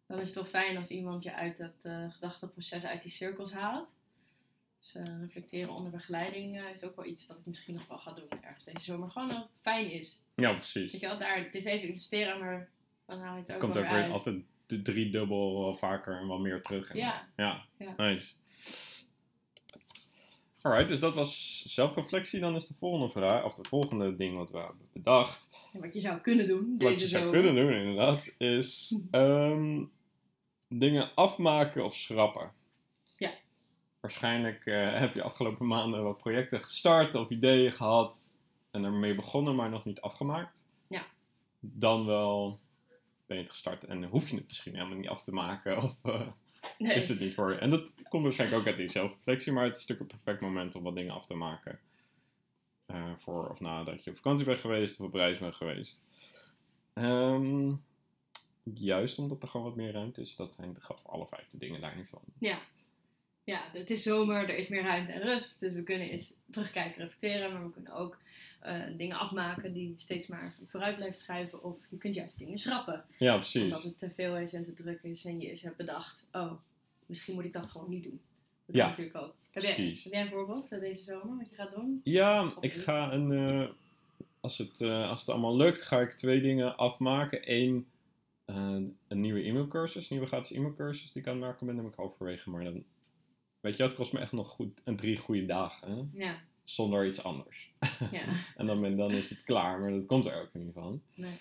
Dan 0.07 0.19
is 0.19 0.27
het 0.27 0.35
wel 0.35 0.45
fijn 0.45 0.77
als 0.77 0.91
iemand 0.91 1.23
je 1.23 1.35
uit 1.35 1.57
dat 1.57 1.85
eh, 1.85 2.13
gedachteproces, 2.13 2.87
uit 2.87 3.03
die 3.03 3.11
cirkels 3.11 3.53
haalt. 3.53 3.97
Dus 4.79 4.95
eh, 4.95 5.21
reflecteren 5.21 5.75
onder 5.75 5.91
begeleiding 5.91 6.69
is 6.73 6.85
ook 6.85 6.97
wel 6.97 7.05
iets 7.05 7.27
wat 7.27 7.39
ik 7.39 7.47
misschien 7.47 7.75
nog 7.75 7.87
wel 7.89 7.99
ga 7.99 8.13
doen 8.13 8.29
ergens 8.43 8.65
deze 8.65 8.81
zomer. 8.81 9.11
Gewoon 9.11 9.29
dat 9.29 9.37
het 9.37 9.53
fijn 9.61 9.91
is. 9.91 10.21
Ja, 10.35 10.53
precies. 10.53 10.93
Weet 10.93 11.01
je 11.01 11.07
wel, 11.07 11.19
daar, 11.19 11.45
het 11.45 11.55
is 11.55 11.65
even 11.65 11.89
investeren, 11.89 12.39
maar 12.39 12.69
dan 13.07 13.19
haal 13.19 13.35
je 13.35 13.41
het 13.41 13.53
ook 13.53 13.61
komt 13.61 13.75
wel 13.75 13.83
ook 13.83 13.89
weer 13.89 13.99
weer 13.99 14.05
uit. 14.05 14.13
altijd 14.13 14.45
de 14.67 14.83
drie 14.83 15.11
dubbel 15.11 15.61
wel 15.61 15.75
vaker 15.77 16.19
en 16.21 16.29
wel 16.29 16.39
meer 16.39 16.63
terug. 16.63 16.91
En, 16.91 16.97
Ja. 16.97 17.29
ja. 17.37 17.65
Ja. 17.79 17.95
Nice. 17.97 18.35
Alright, 20.63 20.89
dus 20.89 21.01
dat 21.01 21.15
was 21.15 21.63
zelfreflectie. 21.67 22.41
Dan 22.41 22.55
is 22.55 22.67
de 22.67 22.75
volgende 22.75 23.09
vraag, 23.13 23.45
of 23.45 23.55
de 23.55 23.69
volgende 23.69 24.17
ding 24.17 24.37
wat 24.37 24.51
we 24.51 24.59
hebben 24.59 24.89
bedacht. 24.93 25.71
En 25.73 25.81
wat 25.81 25.95
je 25.95 26.01
zou 26.01 26.19
kunnen 26.19 26.49
doen 26.49 26.77
deze 26.77 26.91
Wat 26.91 27.01
je 27.01 27.07
zou 27.07 27.25
zomer. 27.25 27.43
kunnen 27.43 27.63
doen, 27.65 27.73
inderdaad, 27.75 28.35
is 28.39 28.99
ehm, 29.11 29.85
dingen 30.69 31.15
afmaken 31.15 31.85
of 31.85 31.95
schrappen. 31.95 32.53
Ja. 33.19 33.31
Waarschijnlijk 34.01 34.67
eh, 34.67 34.99
heb 34.99 35.15
je 35.15 35.23
afgelopen 35.23 35.67
maanden 35.67 36.03
wat 36.03 36.19
projecten 36.19 36.63
gestart 36.63 37.15
of 37.15 37.31
ideeën 37.31 37.73
gehad 37.73 38.43
en 38.71 38.85
ermee 38.85 39.15
begonnen, 39.15 39.55
maar 39.55 39.71
nog 39.71 39.85
niet 39.85 40.01
afgemaakt. 40.01 40.67
Ja. 40.89 41.07
Dan 41.61 42.07
wel 42.07 42.59
ben 43.27 43.37
je 43.37 43.43
het 43.43 43.53
gestart 43.53 43.85
en 43.85 44.05
hoef 44.05 44.29
je 44.31 44.37
het 44.37 44.47
misschien 44.47 44.75
helemaal 44.75 44.97
niet 44.97 45.09
af 45.09 45.25
te 45.25 45.33
maken 45.33 45.83
of 45.83 46.05
eh, 46.05 46.27
Nee. 46.79 46.95
is 46.97 47.09
het 47.09 47.21
niet 47.21 47.35
voor 47.35 47.53
je. 47.53 47.59
En 47.59 47.71
dat 47.71 47.85
komt 48.09 48.23
waarschijnlijk 48.23 48.61
ook 48.61 48.67
uit 48.67 48.77
die 48.77 48.89
zelfreflectie, 48.89 49.53
maar 49.53 49.65
het 49.65 49.77
is 49.77 49.81
natuurlijk 49.87 50.11
een 50.13 50.21
perfect 50.23 50.43
moment 50.43 50.75
om 50.75 50.83
wat 50.83 50.95
dingen 50.95 51.15
af 51.15 51.27
te 51.27 51.35
maken. 51.35 51.79
Eh, 52.87 53.11
voor 53.17 53.49
of 53.49 53.61
nadat 53.61 54.05
je 54.05 54.11
op 54.11 54.17
vakantie 54.17 54.47
bent 54.47 54.59
geweest 54.59 55.01
of 55.01 55.07
op 55.07 55.15
reis 55.15 55.39
bent 55.39 55.55
geweest. 55.55 56.05
Ehm, 56.93 57.73
juist 58.63 59.19
omdat 59.19 59.43
er 59.43 59.49
gewoon 59.49 59.67
wat 59.67 59.77
meer 59.77 59.93
ruimte 59.93 60.21
is. 60.21 60.37
Dat 60.37 60.55
zijn 60.55 60.73
de, 60.75 60.81
voor 60.81 61.11
alle 61.11 61.27
vijf 61.27 61.49
de 61.49 61.59
dingen 61.59 61.81
daar 61.81 61.97
niet 61.97 62.09
van. 62.09 62.21
Ja. 62.39 62.59
Ja, 63.47 63.63
het 63.73 63.91
is 63.91 64.03
zomer, 64.03 64.49
er 64.49 64.57
is 64.57 64.69
meer 64.69 64.83
ruimte 64.83 65.13
en 65.13 65.23
rust. 65.23 65.61
Dus 65.61 65.75
we 65.75 65.83
kunnen 65.83 66.11
eens 66.11 66.35
terugkijken, 66.51 67.03
reflecteren. 67.03 67.53
Maar 67.53 67.65
we 67.65 67.73
kunnen 67.73 67.93
ook 67.93 68.19
eh, 68.61 68.83
dingen 68.97 69.17
afmaken 69.19 69.73
die 69.73 69.93
steeds 69.97 70.27
maar 70.27 70.55
vooruit 70.67 70.97
blijven 70.97 71.19
schuiven. 71.19 71.63
Of 71.63 71.87
je 71.91 71.97
kunt 71.97 72.15
juist 72.15 72.39
dingen 72.39 72.59
schrappen. 72.59 73.05
Ja, 73.19 73.35
precies. 73.35 73.63
Omdat 73.63 73.83
het 73.83 73.99
te 73.99 74.11
veel 74.11 74.37
is 74.37 74.53
en 74.53 74.65
te 74.65 74.73
druk 74.73 74.99
is. 75.03 75.25
En 75.25 75.41
je 75.41 75.49
eens 75.49 75.63
hebt 75.63 75.77
bedacht, 75.77 76.27
oh, 76.33 76.53
misschien 77.07 77.35
moet 77.35 77.45
ik 77.45 77.53
dat 77.53 77.67
gewoon 77.71 77.91
niet 77.91 78.03
doen. 78.05 78.21
Dat 78.67 78.77
Ja, 78.77 78.81
kan 78.83 78.91
natuurlijk 78.91 79.17
ook. 79.25 79.35
Heb 79.51 79.63
jij, 79.63 79.75
precies. 79.75 80.05
heb 80.05 80.13
jij 80.13 80.23
een 80.23 80.29
voorbeeld 80.29 80.69
deze 80.69 81.03
zomer 81.03 81.37
wat 81.39 81.49
je 81.51 81.55
gaat 81.57 81.73
doen? 81.73 82.01
Ja, 82.05 82.47
Of 82.47 82.63
ik 82.65 82.75
niet? 82.75 82.83
ga 82.83 83.13
een. 83.13 83.33
eh, 83.33 83.69
als, 84.41 84.59
het, 84.59 84.81
eh, 84.81 85.09
als 85.11 85.21
het 85.21 85.29
allemaal 85.29 85.57
lukt, 85.57 85.83
ga 85.83 86.01
ik 86.01 86.11
twee 86.13 86.41
dingen 86.41 86.77
afmaken. 86.77 87.41
Eén, 87.53 87.87
een 88.45 89.21
nieuwe 89.21 89.43
e-mailcursus, 89.45 90.03
een 90.03 90.17
nieuwe 90.17 90.27
gratis 90.27 90.57
e-mailcursus 90.57 91.13
die 91.13 91.23
ik 91.23 91.29
aan 91.29 91.35
het 91.35 91.45
maken 91.45 91.67
ben. 91.67 91.77
heb 91.77 91.87
ik 91.87 91.95
halverwege. 91.95 92.51
Maar 92.51 92.65
dan, 92.65 92.85
weet 93.67 93.77
je, 93.77 93.83
het 93.83 93.95
kost 93.95 94.13
me 94.13 94.19
echt 94.19 94.33
nog 94.33 94.49
goed 94.49 94.81
en 94.85 94.97
drie 94.97 95.17
goede 95.17 95.47
dagen. 95.47 96.11
Ja, 96.15 96.35
Zonder 96.65 97.07
iets 97.07 97.25
anders. 97.25 97.71
ja. 98.13 98.25
En 98.57 98.67
dan, 98.67 98.97
dan 98.97 99.11
is 99.11 99.31
het 99.31 99.43
klaar, 99.43 99.81
maar 99.81 99.91
dat 99.91 100.07
komt 100.07 100.27
er 100.27 100.41
ook 100.41 100.49
niet 100.53 100.73
van. 100.75 101.03
Nee. 101.15 101.39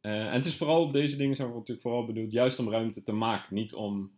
Eh, 0.00 0.26
en 0.26 0.32
het 0.32 0.46
is 0.46 0.56
vooral, 0.56 0.90
deze 0.90 1.16
dingen 1.16 1.36
zijn 1.36 1.48
natuurlijk 1.48 1.80
vooral 1.80 2.06
bedoeld 2.06 2.32
juist 2.32 2.58
om 2.58 2.70
ruimte 2.70 3.02
te 3.02 3.12
maken. 3.12 3.54
Niet 3.54 3.74
om 3.74 4.10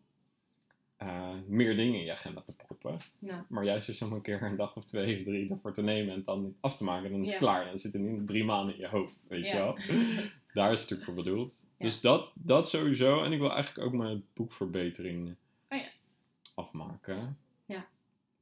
eh, 0.97 1.31
meer 1.47 1.77
dingen 1.77 1.99
in 1.99 2.05
je 2.05 2.13
agenda 2.13 2.41
te 2.41 2.53
proppen. 2.53 2.99
Ja. 3.19 3.47
Maar 3.49 3.65
juist 3.65 3.89
eens 3.89 4.03
om 4.03 4.13
een 4.13 4.21
keer 4.23 4.43
een 4.43 4.57
dag 4.57 4.77
of 4.77 4.85
twee 4.85 5.17
of 5.17 5.23
drie 5.25 5.51
ervoor 5.51 5.73
te 5.73 5.83
nemen 5.83 6.11
en 6.11 6.17
het 6.17 6.27
dan 6.27 6.43
niet 6.43 6.57
af 6.61 6.77
te 6.77 6.85
maken. 6.85 7.11
Dan 7.11 7.21
is 7.21 7.27
het 7.27 7.35
Ja. 7.35 7.41
klaar. 7.41 7.65
Dan 7.65 7.79
zit 7.79 7.93
het 7.93 8.03
in 8.03 8.27
drie 8.27 8.45
maanden 8.45 8.75
in 8.75 8.81
je 8.81 8.89
hoofd, 8.89 9.17
weet 9.29 9.47
je 9.49 9.57
wel. 9.57 9.77
Daar 10.55 10.73
is 10.73 10.81
het 10.81 10.91
natuurlijk 10.91 11.05
voor 11.05 11.15
bedoeld. 11.15 11.69
Dus 11.79 12.01
dat, 12.01 12.33
dat 12.35 12.69
sowieso. 12.69 13.23
En 13.23 13.33
ik 13.33 13.39
wil 13.39 13.53
eigenlijk 13.53 13.87
ook 13.87 13.95
mijn 13.95 14.25
boekverbetering. 14.35 15.35
Ja. 17.67 17.87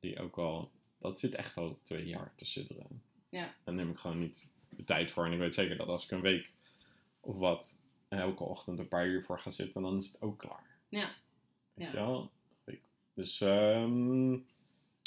Die 0.01 0.21
ook 0.21 0.39
al, 0.39 0.71
dat 0.99 1.19
zit 1.19 1.33
echt 1.35 1.57
al 1.57 1.79
twee 1.83 2.07
jaar 2.07 2.33
te 2.37 2.47
sudderen. 2.47 3.03
Ja. 3.29 3.55
Daar 3.65 3.75
neem 3.75 3.91
ik 3.91 3.99
gewoon 3.99 4.19
niet 4.19 4.51
de 4.69 4.85
tijd 4.85 5.11
voor. 5.11 5.27
En 5.27 5.33
ik 5.33 5.39
weet 5.39 5.55
zeker 5.55 5.77
dat 5.77 5.89
als 5.89 6.05
ik 6.05 6.11
een 6.11 6.21
week 6.21 6.53
of 7.21 7.39
wat 7.39 7.83
elke 8.09 8.45
ochtend 8.45 8.79
een 8.79 8.89
paar 8.89 9.07
uur 9.07 9.23
voor 9.23 9.39
ga 9.39 9.51
zitten, 9.51 9.83
dan 9.83 9.97
is 9.97 10.07
het 10.13 10.23
ook 10.23 10.39
klaar. 10.39 10.67
Ja. 10.89 11.11
Weet 11.75 11.87
Ja. 11.87 11.93
je 11.93 11.97
wel? 12.07 12.31
Dus, 13.15 13.41
ehm, 13.41 14.37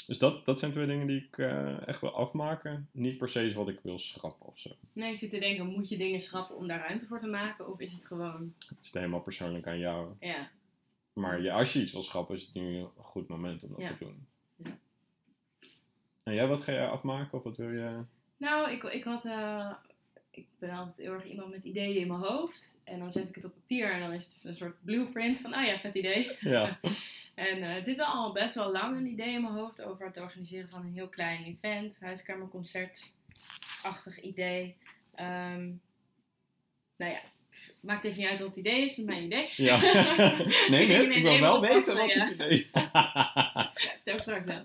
dus 0.06 0.18
dat, 0.18 0.44
dat 0.44 0.58
zijn 0.58 0.72
twee 0.72 0.86
dingen 0.86 1.06
die 1.06 1.24
ik 1.24 1.38
eh, 1.38 1.88
echt 1.88 2.00
wil 2.00 2.14
afmaken. 2.14 2.88
Niet 2.92 3.16
per 3.16 3.28
se 3.28 3.46
is 3.46 3.54
wat 3.54 3.68
ik 3.68 3.80
wil 3.82 3.98
schrappen 3.98 4.46
of 4.46 4.58
zo. 4.58 4.70
Nee, 4.92 5.12
ik 5.12 5.18
zit 5.18 5.30
te 5.30 5.38
denken, 5.38 5.66
moet 5.66 5.88
je 5.88 5.96
dingen 5.96 6.20
schrappen 6.20 6.56
om 6.56 6.66
daar 6.66 6.80
ruimte 6.80 7.06
voor 7.06 7.18
te 7.18 7.28
maken? 7.28 7.68
Of 7.68 7.80
is 7.80 7.92
het 7.92 8.06
gewoon, 8.06 8.54
Het 8.68 8.78
is 8.84 8.92
helemaal 8.94 9.20
persoonlijk 9.20 9.66
aan 9.66 9.78
jou. 9.78 10.14
ja, 10.20 10.50
Maar 11.16 11.42
ja, 11.42 11.56
als 11.58 11.72
je 11.72 11.80
iets 11.80 11.92
wil 11.92 12.02
schrappen, 12.02 12.34
is 12.36 12.44
het 12.46 12.54
nu 12.54 12.76
een 12.76 12.88
goed 12.96 13.28
moment 13.28 13.62
om 13.64 13.70
dat 13.70 13.80
Ja. 13.80 13.88
te 13.88 13.96
doen. 13.98 14.26
Ja. 14.56 14.78
En 16.24 16.34
jij, 16.34 16.46
wat 16.46 16.62
ga 16.62 16.72
jij 16.72 16.88
afmaken? 16.88 17.38
Of 17.38 17.44
wat 17.44 17.56
wil 17.56 17.70
je... 17.72 18.00
Nou, 18.36 18.70
ik, 18.70 18.82
ik 18.82 19.04
had. 19.04 19.24
eh, 19.24 19.72
ik 20.30 20.46
ben 20.58 20.70
altijd 20.70 20.96
heel 20.96 21.12
erg 21.12 21.24
iemand 21.24 21.50
met 21.50 21.64
ideeën 21.64 22.00
in 22.00 22.06
mijn 22.06 22.20
hoofd. 22.20 22.80
En 22.84 22.98
dan 22.98 23.12
zet 23.12 23.28
ik 23.28 23.34
het 23.34 23.44
op 23.44 23.52
papier 23.54 23.92
en 23.92 24.00
dan 24.00 24.12
is 24.12 24.34
het 24.34 24.44
een 24.44 24.54
soort 24.54 24.84
blueprint 24.84 25.40
van, 25.40 25.52
ah 25.52 25.66
ja, 25.66 25.78
vet 25.78 25.94
idee. 25.94 26.36
Ja, 26.40 26.78
En 27.34 27.62
eh, 27.62 27.74
het 27.74 27.86
is 27.86 27.96
wel 27.96 28.06
al 28.06 28.32
best 28.32 28.54
wel 28.54 28.72
lang 28.72 28.96
een 28.96 29.06
idee 29.06 29.32
in 29.32 29.42
mijn 29.42 29.54
hoofd 29.54 29.82
over 29.82 30.06
het 30.06 30.16
organiseren 30.16 30.68
van 30.68 30.80
een 30.80 30.92
heel 30.92 31.08
klein 31.08 31.44
event, 31.44 32.00
huiskamerconcert-achtig 32.00 34.20
idee. 34.20 34.76
Ehm, 35.14 35.64
nou 36.96 37.12
ja, 37.12 37.20
maakt 37.86 38.04
even 38.04 38.18
niet 38.18 38.28
uit 38.28 38.38
wat 38.38 38.48
het 38.48 38.56
idee 38.56 38.82
is, 38.82 38.98
is 38.98 39.04
mijn 39.04 39.22
idee. 39.24 39.48
ja. 39.56 39.80
nee, 40.70 40.86
nee, 40.88 41.08
ik 41.08 41.22
wil 41.22 41.40
wel 41.40 41.60
weten 41.60 41.96
wat 41.96 42.12
het 42.12 42.30
idee 42.30 42.68
Dat 44.04 44.14
ook 44.14 44.22
straks 44.22 44.46
wel. 44.46 44.64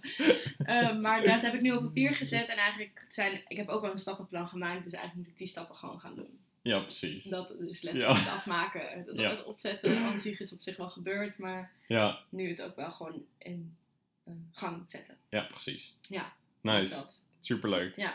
Eh, 0.58 0.98
maar 1.00 1.22
dat 1.22 1.42
heb 1.42 1.54
ik 1.54 1.62
nu 1.62 1.72
op 1.72 1.82
papier 1.84 2.16
gezet 2.16 2.48
en 2.50 2.58
eigenlijk 2.58 3.06
zijn, 3.08 3.42
ik 3.48 3.58
heb 3.58 3.68
ook 3.70 3.82
wel 3.82 3.92
een 3.92 4.00
stappenplan 4.00 4.48
gemaakt, 4.48 4.84
dus 4.84 4.94
eigenlijk 4.94 5.16
moet 5.24 5.34
ik 5.34 5.38
die 5.38 5.48
stappen 5.48 5.76
gewoon 5.76 6.00
gaan 6.00 6.16
doen. 6.16 6.40
Ja, 6.62 6.80
precies. 6.80 7.24
Dat 7.24 7.56
is 7.60 7.82
letterlijk 7.82 8.16
Ja. 8.18 8.24
het 8.24 8.34
afmaken, 8.34 8.82
het, 9.06 9.20
Ja. 9.20 9.30
het 9.30 9.44
opzetten 9.44 9.98
aan 9.98 10.18
zich 10.18 10.40
is 10.40 10.54
op 10.54 10.62
zich 10.62 10.78
wel 10.78 10.90
gebeurd, 10.90 11.38
maar 11.38 11.72
Ja, 11.88 12.20
nu 12.30 12.50
het 12.50 12.62
ook 12.62 12.76
wel 12.76 12.92
gewoon 12.92 13.24
in 13.38 13.76
eh, 14.24 14.34
gang 14.52 14.84
zetten. 14.88 15.18
ja, 15.30 15.42
precies. 15.42 15.98
Ja, 16.10 16.34
Nice. 16.62 16.90
dat. 16.90 17.20
Superleuk. 17.40 17.96
Ja. 17.96 18.14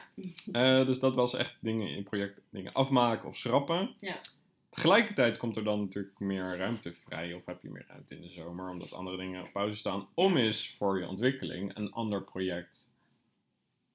Eh, 0.52 0.86
dus 0.86 0.98
dat 0.98 1.14
was 1.14 1.34
echt 1.34 1.54
dingen 1.60 1.88
in 1.88 2.02
project 2.04 2.40
dingen 2.50 2.72
afmaken 2.72 3.28
of 3.28 3.36
schrappen. 3.36 3.94
Ja. 4.00 4.20
Tegelijkertijd 4.70 5.38
komt 5.38 5.56
er 5.56 5.64
dan 5.64 5.80
natuurlijk 5.80 6.18
meer 6.18 6.56
ruimte 6.56 6.94
vrij, 6.94 7.32
of 7.34 7.46
heb 7.46 7.62
je 7.62 7.68
meer 7.70 7.84
ruimte 7.88 8.14
in 8.16 8.22
de 8.22 8.30
zomer, 8.30 8.70
omdat 8.70 8.92
andere 8.92 9.16
dingen 9.16 9.42
op 9.42 9.52
pauze 9.52 9.76
staan, 9.78 10.08
om 10.14 10.36
eens 10.36 10.68
voor 10.76 10.98
je 11.00 11.08
ontwikkeling 11.08 11.76
een 11.76 11.92
ander 11.92 12.22
project 12.22 12.96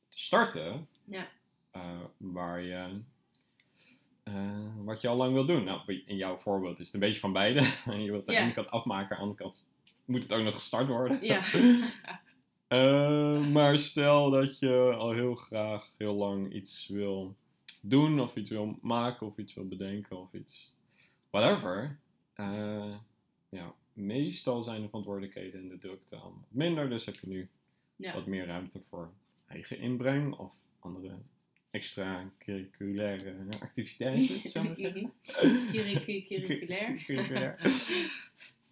te 0.10 0.20
starten, 0.20 0.88
Ja. 1.04 1.28
eh, 1.72 2.00
waar 2.18 2.62
je, 2.62 3.02
eh, 4.24 4.68
wat 4.84 5.02
je 5.02 5.08
al 5.08 5.16
lang 5.16 5.34
wil 5.34 5.46
doen. 5.46 5.64
Nou, 5.64 6.04
in 6.06 6.16
jouw 6.18 6.38
voorbeeld 6.38 6.80
is 6.80 6.86
het 6.86 6.94
een 6.94 7.00
beetje 7.00 7.20
van 7.20 7.34
beide. 7.34 7.60
je 8.04 8.12
wilt 8.12 8.20
aan 8.20 8.26
de 8.26 8.32
Ja. 8.34 8.42
ene 8.42 8.54
kant 8.54 8.70
afmaken, 8.70 9.10
aan 9.10 9.16
de 9.16 9.22
andere 9.22 9.40
kant 9.44 9.74
moet 10.06 10.24
het 10.24 10.34
ook 10.34 10.44
nog 10.44 10.56
gestart 10.56 10.88
worden. 10.88 11.24
Ja. 11.26 11.42
Eh, 12.72 13.48
maar 13.48 13.78
stel 13.78 14.30
dat 14.30 14.60
je 14.60 14.94
al 14.98 15.12
heel 15.12 15.36
graag 15.36 15.92
heel 15.98 16.14
lang 16.14 16.54
iets 16.54 16.88
wil 16.88 17.36
doen, 17.82 18.20
of 18.20 18.36
iets 18.36 18.50
wil 18.50 18.78
maken, 18.82 19.28
of 19.28 19.38
iets 19.38 19.54
wil 19.54 19.68
bedenken, 19.68 20.18
of 20.22 20.34
iets. 20.34 20.74
Whatever. 21.30 22.00
Eh, 22.34 22.96
ja, 23.50 23.74
meestal 23.94 24.62
zijn 24.64 24.82
de 24.82 24.88
verantwoordelijkheden 24.88 25.62
en 25.62 25.68
de 25.68 25.78
drukte 25.78 26.16
al 26.16 26.34
wat 26.34 26.48
minder, 26.50 26.90
dus 26.90 27.06
heb 27.06 27.16
je 27.16 27.28
nu 27.28 27.50
Ja. 27.96 28.14
wat 28.14 28.26
meer 28.26 28.46
ruimte 28.46 28.82
voor 28.90 29.12
eigen 29.48 29.80
inbreng 29.80 30.34
of 30.34 30.56
andere 30.80 31.18
extra-curriculaire 31.72 33.36
activiteiten. 33.62 34.50
zou 34.52 34.68
ik 34.68 34.78
maar 34.78 34.92
zeggen. 34.92 35.14
Curricu- 35.72 36.22
Curriculair. 36.28 37.04
Curriculair. 37.06 37.58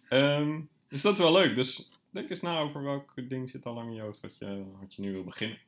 Ehm, 0.08 0.60
dus 0.88 1.02
dat 1.02 1.12
is 1.12 1.18
wel 1.18 1.32
leuk. 1.32 1.54
Dus 1.54 1.90
denk 2.10 2.30
eens 2.30 2.40
na 2.40 2.60
over 2.60 2.82
welk 2.82 3.14
ding 3.28 3.50
zit 3.50 3.66
al 3.66 3.74
lang 3.74 3.88
in 3.88 3.94
je 3.94 4.00
hoofd 4.00 4.20
wat 4.20 4.38
je, 4.38 4.64
wat 4.80 4.94
je 4.94 5.02
nu 5.02 5.12
wil 5.12 5.24
beginnen. 5.24 5.58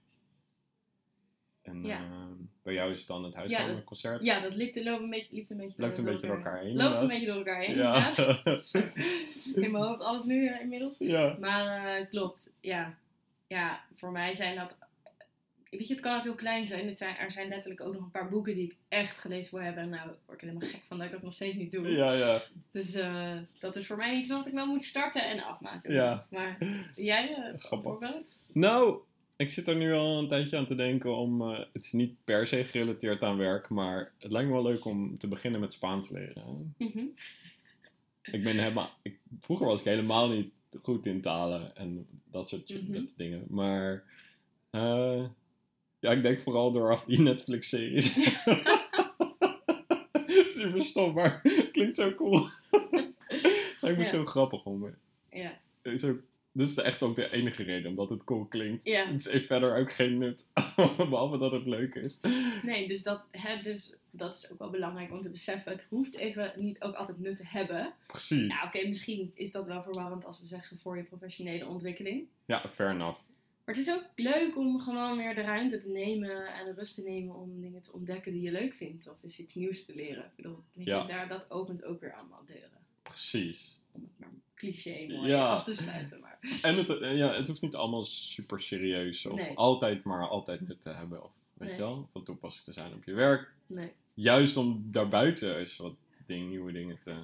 En 1.63 1.85
Ja. 1.85 1.97
ehm, 1.97 2.33
bij 2.63 2.75
jou 2.75 2.93
is 2.93 2.99
het 2.99 3.09
dan 3.09 3.23
het 3.25 3.33
Ja, 3.33 3.39
huishouden 3.39 3.77
dat- 3.77 3.85
concert. 3.85 4.25
Ja, 4.25 4.41
dat 4.41 4.55
liep, 4.55 4.77
een 4.77 5.11
beetje, 5.11 5.35
liep 5.35 5.51
een 5.51 5.57
beetje, 5.57 5.83
Loopt 5.83 5.99
een 5.99 6.05
beetje 6.05 6.27
door 6.27 6.37
elkaar 6.37 6.59
heen. 6.61 6.77
Loopt 6.77 7.01
een 7.01 7.09
beetje 7.09 7.27
door 7.27 7.37
elkaar 7.37 7.61
heen, 7.61 7.77
Ja. 7.77 8.11
In 9.65 9.71
mijn 9.71 9.85
hoofd 9.85 10.01
alles 10.01 10.25
nu 10.25 10.47
eh, 10.47 10.61
inmiddels. 10.61 10.99
ja. 10.99 11.37
Maar 11.41 11.97
eh, 11.97 12.09
klopt, 12.11 12.57
ja. 12.61 12.95
Ja, 13.47 13.81
voor 13.95 14.13
mij 14.13 14.35
zijn 14.35 14.57
dat... 14.57 14.77
Weet 15.71 15.87
je, 15.89 15.93
het 15.95 16.03
kan 16.03 16.17
ook 16.17 16.23
heel 16.23 16.35
klein 16.35 16.67
zijn. 16.67 16.87
Het 16.87 16.99
zijn. 16.99 17.17
Er 17.17 17.31
zijn 17.31 17.49
letterlijk 17.49 17.81
ook 17.81 17.93
nog 17.95 18.03
een 18.03 18.11
paar 18.11 18.29
boeken 18.29 18.55
die 18.55 18.65
ik 18.65 18.77
echt 18.89 19.19
gelezen 19.19 19.55
wil 19.55 19.65
hebben. 19.65 19.89
Nou, 19.89 20.07
daar 20.07 20.15
word 20.27 20.43
ik 20.43 20.49
helemaal 20.49 20.69
gek 20.69 20.83
van 20.85 20.97
dat 20.97 21.07
ik 21.07 21.13
dat 21.13 21.23
nog 21.23 21.33
steeds 21.33 21.57
niet 21.57 21.73
doe. 21.73 21.89
Ja, 21.89 22.13
ja. 22.13 22.43
Dus 22.71 22.95
eh, 22.95 23.37
dat 23.59 23.77
is 23.77 23.87
voor 23.87 23.97
mij 23.97 24.17
iets 24.17 24.29
wat 24.29 24.47
ik 24.47 24.53
wel 24.53 24.67
moet 24.67 24.83
starten 24.85 25.25
en 25.29 25.43
afmaken. 25.43 25.93
Ja. 25.93 26.27
Maar 26.31 26.59
jij, 26.97 27.35
eh 27.35 27.59
Grappig. 27.59 28.11
Nou, 28.53 28.99
ik 29.43 29.51
zit 29.51 29.69
er 29.69 29.77
nu 29.77 29.93
al 29.93 30.19
een 30.19 30.29
tijdje 30.29 30.57
aan 30.57 30.67
te 30.67 30.75
denken 30.75 31.17
om. 31.17 31.43
eh, 31.53 31.59
het 31.73 31.85
is 31.85 31.93
niet 31.93 32.15
per 32.25 32.47
se 32.47 32.65
gerelateerd 32.65 33.23
aan 33.23 33.37
werk, 33.37 33.69
maar 33.69 34.13
het 34.19 34.33
lijkt 34.33 34.49
me 34.49 34.55
wel 34.55 34.63
leuk 34.63 34.85
om 34.85 35.19
te 35.19 35.29
beginnen 35.29 35.61
met 35.61 35.73
Spaans 35.73 36.11
leren. 36.11 36.75
Mhm. 36.79 36.99
Ik 38.23 38.43
ben 38.43 38.57
helemaal. 38.59 38.91
Ik, 39.03 39.19
vroeger 39.41 39.67
was 39.67 39.79
ik 39.79 39.85
helemaal 39.85 40.29
niet 40.31 40.53
goed 40.83 41.07
in 41.07 41.21
talen 41.21 41.77
en 41.77 42.07
dat 42.31 42.49
soort, 42.49 42.69
Mhm. 42.69 42.93
dat 42.93 43.03
soort 43.03 43.17
dingen. 43.17 43.45
Maar. 43.49 44.03
eh, 44.71 45.25
ja, 46.01 46.11
ik 46.11 46.23
denk 46.23 46.41
vooral 46.41 46.73
door 46.73 47.03
die 47.07 47.21
Netflix-series. 47.21 48.15
Super 50.59 50.85
stom, 50.85 51.13
maar 51.15 51.43
klinkt 51.73 51.97
zo 51.97 52.15
cool. 52.15 52.47
lijkt 53.81 53.99
me 53.99 54.05
Ja. 54.05 54.11
zo 54.11 54.25
grappig 54.27 54.65
om. 54.65 54.95
Ja. 55.33 55.59
Zo, 55.97 56.17
dit 56.53 56.69
is 56.69 56.77
echt 56.77 57.03
ook 57.03 57.17
de 57.17 57.33
enige 57.33 57.63
reden, 57.63 57.91
omdat 57.91 58.11
het 58.11 58.25
cool 58.25 58.45
klinkt. 58.45 58.85
Ja. 58.85 59.13
Het 59.13 59.31
heeft 59.31 59.47
verder 59.47 59.77
ook 59.77 59.93
geen 59.93 60.19
nut, 60.19 60.51
behalve 61.11 61.39
dat 61.39 61.53
het 61.53 61.67
leuk 61.67 61.95
is. 61.95 62.19
Nee, 62.63 62.89
dus 62.89 63.03
dat, 63.03 63.23
hè, 63.31 63.61
dus 63.61 63.99
dat 64.11 64.35
is 64.35 64.51
ook 64.51 64.59
wel 64.59 64.71
belangrijk 64.71 65.13
om 65.13 65.21
te 65.21 65.31
beseffen. 65.31 65.73
Het 65.73 65.87
hoeft 65.89 66.17
even 66.17 66.53
niet 66.57 66.83
ook 66.83 66.95
altijd 66.95 67.19
nut 67.19 67.37
te 67.37 67.47
hebben. 67.47 67.93
Precies. 68.07 68.47
Nou, 68.49 68.67
oké, 68.67 68.89
misschien 68.89 69.33
is 69.35 69.53
dat 69.53 69.67
wel 69.67 69.83
verwarrend 69.83 70.25
als 70.25 70.41
we 70.41 70.47
zeggen 70.47 70.79
voor 70.79 70.97
je 70.97 71.03
professionele 71.03 71.67
ontwikkeling. 71.67 72.27
Ja, 72.47 72.69
fair 72.75 72.91
enough. 72.91 73.19
Maar 73.65 73.75
het 73.75 73.87
is 73.87 73.95
ook 73.95 74.05
leuk 74.17 74.57
om 74.59 74.81
gewoon 74.81 75.17
weer 75.19 75.35
de 75.35 75.41
ruimte 75.41 75.79
te 75.79 75.89
nemen 75.91 76.47
en 76.55 76.65
de 76.65 76.73
rust 76.73 76.95
te 76.95 77.03
nemen 77.11 77.35
om 77.37 77.61
dingen 77.61 77.81
te 77.83 77.93
ontdekken 77.93 78.33
die 78.33 78.43
je 78.43 78.51
leuk 78.51 78.75
vindt. 78.75 79.09
Of 79.11 79.23
eens 79.23 79.39
iets 79.39 79.55
nieuws 79.55 79.85
te 79.85 79.95
leren. 79.95 80.25
Ik 80.25 80.37
bedoel, 80.37 80.59
weet 80.73 80.87
Ja. 80.87 81.01
je, 81.03 81.09
daar, 81.09 81.29
dat 81.29 81.51
opent 81.51 81.85
ook 81.85 82.01
weer 82.01 82.15
allemaal 82.15 82.43
deuren. 82.47 82.81
Precies. 83.03 83.81
Om 83.93 84.03
het 84.03 84.11
maar 84.19 84.29
cliché 84.63 85.07
mooi 85.09 85.29
Ja. 85.29 85.49
af 85.51 85.65
te 85.65 85.75
sluiten. 85.75 86.21
Maar. 86.21 86.39
En 86.63 86.77
het, 86.77 86.99
eh, 86.99 87.17
ja, 87.17 87.33
het 87.33 87.47
hoeft 87.49 87.61
niet 87.63 87.75
allemaal 87.75 88.05
super 88.05 88.61
serieus 88.61 89.27
of 89.27 89.39
Nee. 89.41 89.57
altijd 89.57 90.05
maar 90.05 90.29
altijd 90.29 90.61
nut 90.69 90.81
te 90.81 90.91
hebben. 90.91 91.25
Of 91.25 91.31
weet 91.55 91.69
Nee. 91.69 91.77
je 91.77 91.83
wel, 91.83 92.09
van 92.13 92.23
toepassing 92.23 92.65
te 92.65 92.73
zijn 92.73 92.93
op 92.95 93.05
je 93.05 93.13
werk. 93.13 93.51
Nee. 93.67 93.93
Juist 94.15 94.57
om 94.57 94.89
daarbuiten 94.91 95.59
eens 95.59 95.77
wat 95.77 95.95
ding, 96.27 96.49
nieuwe 96.49 96.73
dingen 96.73 96.99
te 97.01 97.15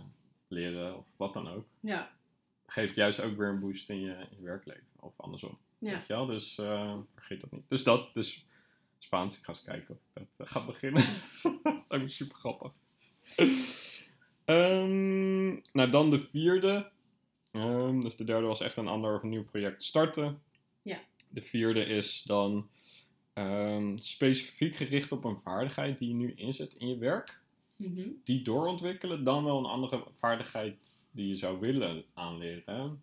leren 0.48 0.96
of 0.96 1.06
wat 1.16 1.34
dan 1.34 1.48
ook. 1.48 1.66
Ja. 1.80 2.10
Geeft 2.66 2.94
juist 2.94 3.20
ook 3.22 3.36
weer 3.36 3.48
een 3.48 3.60
boost 3.60 3.90
in 3.90 4.00
je, 4.00 4.10
in 4.10 4.36
je 4.36 4.42
werkleven. 4.42 4.82
Of 5.00 5.12
andersom. 5.16 5.58
Ja. 5.78 5.92
Weet 5.92 6.06
je 6.06 6.12
wel? 6.12 6.26
Dus 6.26 6.58
eh, 6.58 6.94
vergeet 7.14 7.40
dat 7.40 7.52
niet. 7.52 7.64
Dus 7.68 7.82
dat, 7.82 8.14
dus 8.14 8.44
Spaans. 8.98 9.38
Ik 9.38 9.44
ga 9.44 9.52
eens 9.52 9.62
kijken 9.62 9.94
of 9.94 10.00
ik 10.22 10.26
dat 10.36 10.46
eh, 10.46 10.52
ga 10.52 10.64
beginnen. 10.64 11.02
dat 11.88 12.00
is 12.00 12.16
super 12.16 12.36
grappig. 12.36 12.72
Ehm, 14.44 15.48
nou, 15.72 15.90
dan 15.90 16.10
de 16.10 16.20
vierde. 16.20 16.90
Ehm, 17.58 18.00
dus 18.00 18.16
de 18.16 18.24
derde 18.24 18.46
was 18.46 18.60
echt 18.60 18.76
een 18.76 18.88
ander 18.88 19.14
of 19.16 19.22
een 19.22 19.28
nieuw 19.28 19.44
project 19.44 19.82
starten. 19.82 20.42
Ja. 20.82 20.98
De 21.30 21.42
vierde 21.42 21.84
is 21.84 22.22
dan 22.22 22.68
ehm, 23.32 23.98
specifiek 23.98 24.76
gericht 24.76 25.12
op 25.12 25.24
een 25.24 25.40
vaardigheid 25.40 25.98
die 25.98 26.08
je 26.08 26.14
nu 26.14 26.32
inzet 26.34 26.74
in 26.74 26.88
je 26.88 26.98
werk. 26.98 27.42
Mhm. 27.76 28.08
Die 28.24 28.42
doorontwikkelen, 28.42 29.24
dan 29.24 29.44
wel 29.44 29.58
een 29.58 29.64
andere 29.70 30.04
vaardigheid 30.14 31.08
die 31.12 31.28
je 31.28 31.36
zou 31.36 31.60
willen 31.60 32.04
aanleren. 32.14 33.02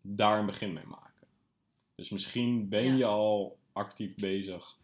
Daar 0.00 0.38
een 0.38 0.46
begin 0.46 0.72
mee 0.72 0.84
maken. 0.86 1.26
Dus 1.94 2.10
misschien 2.10 2.68
ben 2.68 2.84
Ja. 2.84 2.94
je 2.94 3.04
al 3.04 3.58
actief 3.72 4.14
bezig 4.14 4.78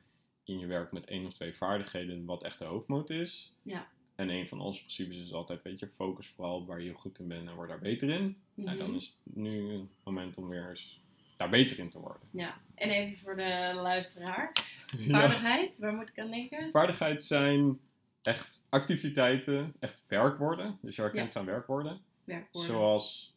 in 0.45 0.59
je 0.59 0.67
werk 0.67 0.93
met 0.93 1.07
één 1.07 1.27
of 1.27 1.33
twee 1.35 1.57
vaardigheden, 1.57 2.25
wat 2.25 2.43
echt 2.43 2.59
de 2.59 2.65
hoofdmoot 2.65 3.11
is. 3.11 3.53
Ja. 3.63 3.89
En 4.21 4.29
een 4.31 4.49
van 4.49 4.61
onze 4.61 4.79
principes 4.81 5.19
is 5.19 5.33
altijd, 5.33 5.63
weet 5.63 5.79
je, 5.79 5.89
focus 5.95 6.27
vooral 6.27 6.67
waar 6.67 6.81
je 6.81 6.93
goed 6.95 7.19
in 7.19 7.29
bent 7.29 7.49
en 7.49 7.55
word 7.55 7.69
daar 7.69 7.79
beter 7.79 8.09
in. 8.11 8.37
Nou, 8.55 8.79
dan 8.79 8.95
is 8.95 9.07
het 9.07 9.37
nu 9.37 9.73
het 9.73 9.89
moment 10.05 10.37
om 10.37 10.49
weer 10.49 10.69
eens 10.71 11.01
daar 11.37 11.51
beter 11.51 11.79
in 11.79 11.91
te 11.91 11.99
worden. 11.99 12.23
Ja. 12.31 12.61
En 12.75 12.91
even 12.91 13.19
voor 13.19 13.37
de 13.37 13.71
luisteraar. 13.75 14.53
Ja. 14.97 15.11
Vaardigheid, 15.21 15.79
waar 15.79 15.95
moet 15.95 16.09
ik 16.09 16.19
aan 16.19 16.31
denken? 16.31 16.71
Vaardigheid 16.71 17.23
zijn 17.23 17.81
echt 18.23 18.67
activiteiten, 18.71 19.75
echt 19.79 20.05
werkwoorden. 20.09 20.79
Dus 20.81 20.97
je 20.97 21.03
herkent 21.03 21.33
Ja. 21.33 21.41
aan 21.41 21.47
werkwoorden. 21.47 22.01
Werkwoorden. 22.25 22.71
Zoals 22.71 23.35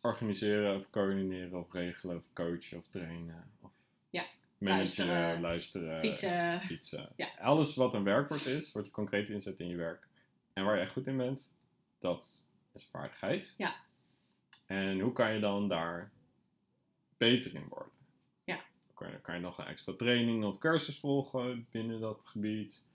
organiseren 0.00 0.76
of 0.76 0.90
coördineren 0.90 1.58
of 1.58 1.72
regelen 1.72 2.16
of 2.16 2.24
coachen 2.32 2.78
of 2.78 2.86
trainen. 2.90 3.44
Managen, 4.58 4.76
luisteren, 5.06 5.40
luisteren, 5.40 6.00
Fietsen. 6.00 6.60
fietsen. 6.60 7.08
Ja. 7.16 7.28
Alles 7.38 7.76
wat 7.76 7.94
een 7.94 8.04
werkwoord 8.04 8.46
is, 8.46 8.72
wordt 8.72 8.88
je 8.88 8.94
concreet 8.94 9.28
inzet 9.28 9.58
in 9.58 9.68
je 9.68 9.76
werk. 9.76 10.08
En 10.52 10.64
waar 10.64 10.74
je 10.74 10.80
echt 10.80 10.92
goed 10.92 11.06
in 11.06 11.16
bent, 11.16 11.54
dat 11.98 12.48
is 12.72 12.88
vaardigheid. 12.90 13.54
Ja. 13.58 13.74
En 14.66 15.00
hoe 15.00 15.12
kan 15.12 15.34
je 15.34 15.40
dan 15.40 15.68
daar 15.68 16.10
beter 17.16 17.54
in 17.54 17.66
worden? 17.68 17.92
Ja. 18.44 18.60
Kan 18.94 19.10
je, 19.10 19.20
kan 19.20 19.34
je 19.34 19.40
nog 19.40 19.58
een 19.58 19.66
extra 19.66 19.92
training 19.92 20.44
of 20.44 20.58
cursus 20.58 20.98
volgen 20.98 21.66
binnen 21.70 22.00
dat 22.00 22.26
gebied. 22.26 22.86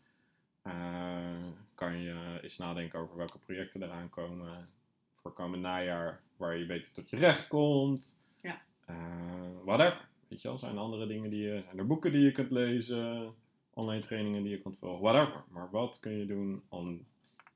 Eh, 0.62 1.48
kan 1.76 2.02
je 2.02 2.40
eens 2.42 2.58
nadenken 2.58 3.00
over 3.00 3.18
welke 3.18 3.38
projecten 3.38 3.84
eraan 3.84 4.10
komen 4.10 4.70
voor 5.16 5.34
komend 5.34 5.62
najaar, 5.62 6.22
waar 6.38 6.58
je 6.58 6.66
beter 6.66 6.92
tot 6.92 7.10
je 7.10 7.16
recht 7.16 7.48
komt. 7.48 8.24
Ja. 8.42 8.62
Eh, 8.86 8.96
whatever. 9.64 10.08
Weet 10.30 10.42
je 10.42 10.48
wel, 10.48 10.58
zijn 10.58 10.76
er 10.76 10.82
andere 10.82 11.08
dingen 11.08 11.30
die 11.30 11.42
je, 11.42 11.62
zijn 11.64 11.78
er 11.78 11.88
boeken 11.88 12.12
die 12.12 12.22
je 12.22 12.32
kunt 12.32 12.52
lezen, 12.52 13.34
online 13.74 14.02
trainingen 14.02 14.44
die 14.44 14.52
je 14.52 14.62
kunt 14.62 14.78
volgen, 14.80 15.02
whatever. 15.02 15.44
Maar 15.50 15.70
wat 15.72 16.00
kun 16.00 16.18
je 16.18 16.26
doen 16.26 16.64
om 16.70 17.06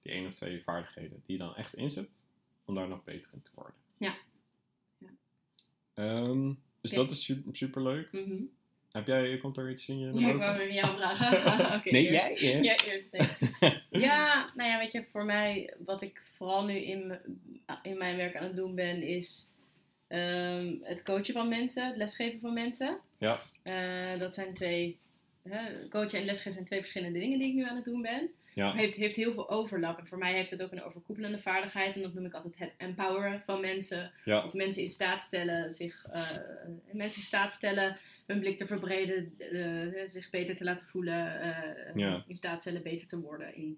die 0.01 0.12
één 0.12 0.25
of 0.27 0.34
twee 0.34 0.63
vaardigheden 0.63 1.22
die 1.25 1.38
je 1.38 1.44
dan 1.44 1.56
echt 1.56 1.75
inzet, 1.75 2.25
om 2.65 2.75
daar 2.75 2.88
nog 2.88 3.03
beter 3.03 3.32
in 3.34 3.42
te 3.42 3.51
worden? 3.56 3.74
Ja. 3.98 4.15
Ja. 4.98 5.08
Ehm, 5.94 6.53
dus 6.82 6.92
dat 6.92 7.12
is 7.12 7.24
super, 7.24 7.56
super 7.56 7.84
leuk. 7.84 8.12
Mhm. 8.12 8.42
Heb 8.92 9.08
jij, 9.08 9.38
komt 9.38 9.58
er 9.58 9.72
iets 9.72 9.89
in 9.89 10.00
je 10.00 10.12
Ja, 10.13 10.30
ik 10.30 10.38
wou 10.38 10.72
jou 10.72 10.98
vragen. 10.98 11.75
Oké, 11.77 11.92
Nee, 11.92 12.10
eerst. 12.10 12.39
jij 12.39 12.53
eerst. 12.53 12.86
Ja, 12.86 12.92
eerst. 12.94 13.12
nee. 13.60 13.82
ja, 14.06 14.48
nou 14.56 14.70
ja, 14.70 14.77
weet 14.77 14.92
je, 14.92 15.03
voor 15.03 15.25
mij, 15.25 15.74
wat 15.86 16.01
ik 16.01 16.22
vooral 16.24 16.65
nu 16.65 16.74
in, 16.74 17.20
in 17.84 17.98
mijn 17.98 18.18
werk 18.18 18.36
aan 18.36 18.44
het 18.44 18.56
doen 18.56 18.75
ben, 18.75 19.01
is 19.01 19.52
ehm, 20.07 20.75
het 20.81 21.03
coachen 21.03 21.33
van 21.33 21.48
mensen, 21.50 21.88
het 21.88 21.98
lesgeven 21.98 22.39
van 22.39 22.53
mensen. 22.53 22.98
Ja. 23.17 23.39
Eh, 23.63 24.19
dat 24.19 24.33
zijn 24.33 24.53
twee, 24.53 24.98
hè, 25.50 25.88
coachen 25.89 26.19
en 26.19 26.25
lesgeven 26.25 26.53
zijn 26.53 26.65
twee 26.65 26.79
verschillende 26.79 27.19
dingen 27.19 27.39
die 27.39 27.48
ik 27.48 27.53
nu 27.53 27.63
aan 27.63 27.75
het 27.75 27.86
doen 27.86 28.01
ben. 28.01 28.29
Ja. 28.53 28.65
Maar 28.67 28.77
heeft, 28.77 28.95
heeft 28.98 29.15
heel 29.15 29.33
veel 29.33 29.50
overlap. 29.50 29.98
En 29.98 30.07
voor 30.07 30.17
mij 30.17 30.33
heeft 30.33 30.51
het 30.51 30.63
ook 30.63 30.72
een 30.72 30.83
overkoepelende 30.83 31.39
vaardigheid. 31.39 31.95
En 31.95 32.01
dat 32.01 32.13
noem 32.13 32.25
ik 32.25 32.33
altijd 32.33 32.60
het 32.60 32.74
empoweren 32.77 33.41
van 33.45 33.62
mensen. 33.62 34.12
Ja. 34.24 34.43
Of 34.45 34.53
mensen 34.53 34.81
in 34.83 34.89
staat 34.89 35.22
stellen, 35.22 35.72
zich, 35.72 36.05
eh, 36.12 36.22
mensen 36.91 37.19
in 37.19 37.27
staat 37.27 37.53
stellen 37.53 37.98
hun 38.25 38.39
blik 38.39 38.57
te 38.57 38.65
verbreden, 38.67 39.33
eh, 39.38 40.01
zich 40.05 40.29
beter 40.29 40.55
te 40.55 40.63
laten 40.63 40.86
voelen, 40.86 41.15
Ja. 41.95 42.24
in 42.27 42.36
staat 42.36 42.62
stellen 42.62 42.83
beter 42.83 43.07
te 43.07 43.22
worden 43.22 43.55
in, 43.55 43.77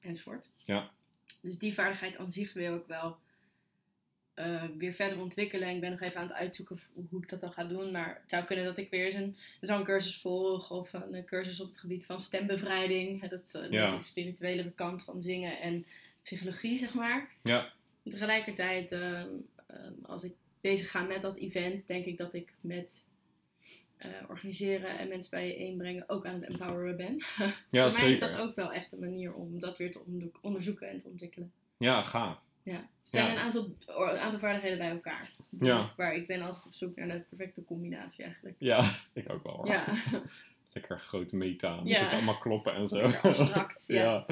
enzovoort. 0.00 0.50
Ja. 0.56 0.90
Dus 1.40 1.58
die 1.58 1.74
vaardigheid 1.74 2.16
aan 2.18 2.32
zich 2.32 2.52
wil 2.52 2.74
ik 2.74 2.86
wel 2.86 3.16
eh, 4.34 4.64
weer 4.78 4.92
verder 4.92 5.20
ontwikkelen. 5.20 5.68
Ik 5.68 5.80
ben 5.80 5.90
nog 5.90 6.00
even 6.00 6.20
aan 6.20 6.26
het 6.26 6.34
uitzoeken 6.36 6.78
hoe 7.10 7.22
ik 7.22 7.28
dat 7.28 7.40
dan 7.40 7.52
ga 7.52 7.64
doen. 7.64 7.90
Maar 7.90 8.08
het 8.20 8.30
zou 8.30 8.44
kunnen 8.44 8.64
dat 8.64 8.78
ik 8.78 8.90
weer 8.90 9.04
eens 9.04 9.14
een, 9.14 9.36
zo'n 9.60 9.84
cursus 9.84 10.20
volg. 10.20 10.70
Of 10.70 10.92
een, 10.92 11.14
eh, 11.14 11.24
cursus 11.24 11.60
op 11.60 11.66
het 11.66 11.78
gebied 11.78 12.06
van 12.06 12.20
stembevrijding. 12.20 13.20
Hè, 13.20 13.28
Dat 13.28 13.44
is 13.44 13.52
Ja. 13.52 13.60
beetje 13.68 13.96
de 13.96 14.02
spirituele 14.02 14.70
kant 14.70 15.04
van 15.04 15.22
zingen 15.22 15.60
en 15.60 15.86
psychologie, 16.22 16.78
zeg 16.78 16.94
maar. 16.94 17.28
Ja. 17.42 17.72
Tegelijkertijd, 18.08 18.92
ehm, 18.92 19.28
ehm, 19.66 19.92
als 20.02 20.24
ik 20.24 20.34
bezig 20.60 20.90
ga 20.90 21.02
met 21.02 21.22
dat 21.22 21.36
event, 21.36 21.86
denk 21.86 22.04
ik 22.04 22.16
dat 22.16 22.34
ik 22.34 22.52
met 22.60 23.04
eh, 23.96 24.10
organiseren 24.28 24.98
en 24.98 25.08
mensen 25.08 25.30
bijeenbrengen 25.30 26.04
ook 26.06 26.26
aan 26.26 26.34
het 26.34 26.44
empoweren 26.44 26.96
ben. 26.96 27.16
Dus 27.18 27.64
Ja, 27.68 27.90
voor 27.90 28.00
mij 28.00 28.08
is 28.08 28.18
dat 28.18 28.36
ook 28.36 28.54
wel 28.54 28.72
echt 28.72 28.92
een 28.92 28.98
manier 28.98 29.34
om 29.34 29.60
dat 29.60 29.78
weer 29.78 29.90
te 29.92 30.00
onderzoeken 30.40 30.88
en 30.88 30.98
te 30.98 31.08
ontwikkelen. 31.08 31.52
Ja, 31.76 32.02
gaaf. 32.02 32.38
Ja. 32.64 32.88
Ja. 33.10 33.30
een 33.30 33.36
aantal, 33.38 33.74
een 33.86 34.18
aantal 34.18 34.38
vaardigheden 34.38 34.78
bij 34.78 34.90
elkaar. 34.90 35.30
Ja. 35.58 35.92
Waar 35.96 36.14
ik 36.14 36.26
ben 36.26 36.40
altijd 36.42 36.66
op 36.66 36.72
zoek 36.74 36.96
naar 36.96 37.08
de 37.08 37.20
perfecte 37.28 37.64
combinatie 37.64 38.24
eigenlijk. 38.24 38.56
Ja, 38.58 38.82
ik 39.12 39.32
ook 39.32 39.42
wel 39.42 39.54
hoor. 39.56 39.66
Ja, 39.66 39.86
lekker 40.72 40.98
grote 40.98 41.36
meta. 41.36 41.76
Moet 41.76 41.88
Ja. 41.88 42.02
het 42.04 42.12
allemaal 42.12 42.38
kloppen 42.38 42.74
en 42.74 42.88
zo. 42.88 42.96
Lekker 43.02 43.22
abstract, 43.30 43.84
ja. 43.88 44.02
ja. 44.02 44.26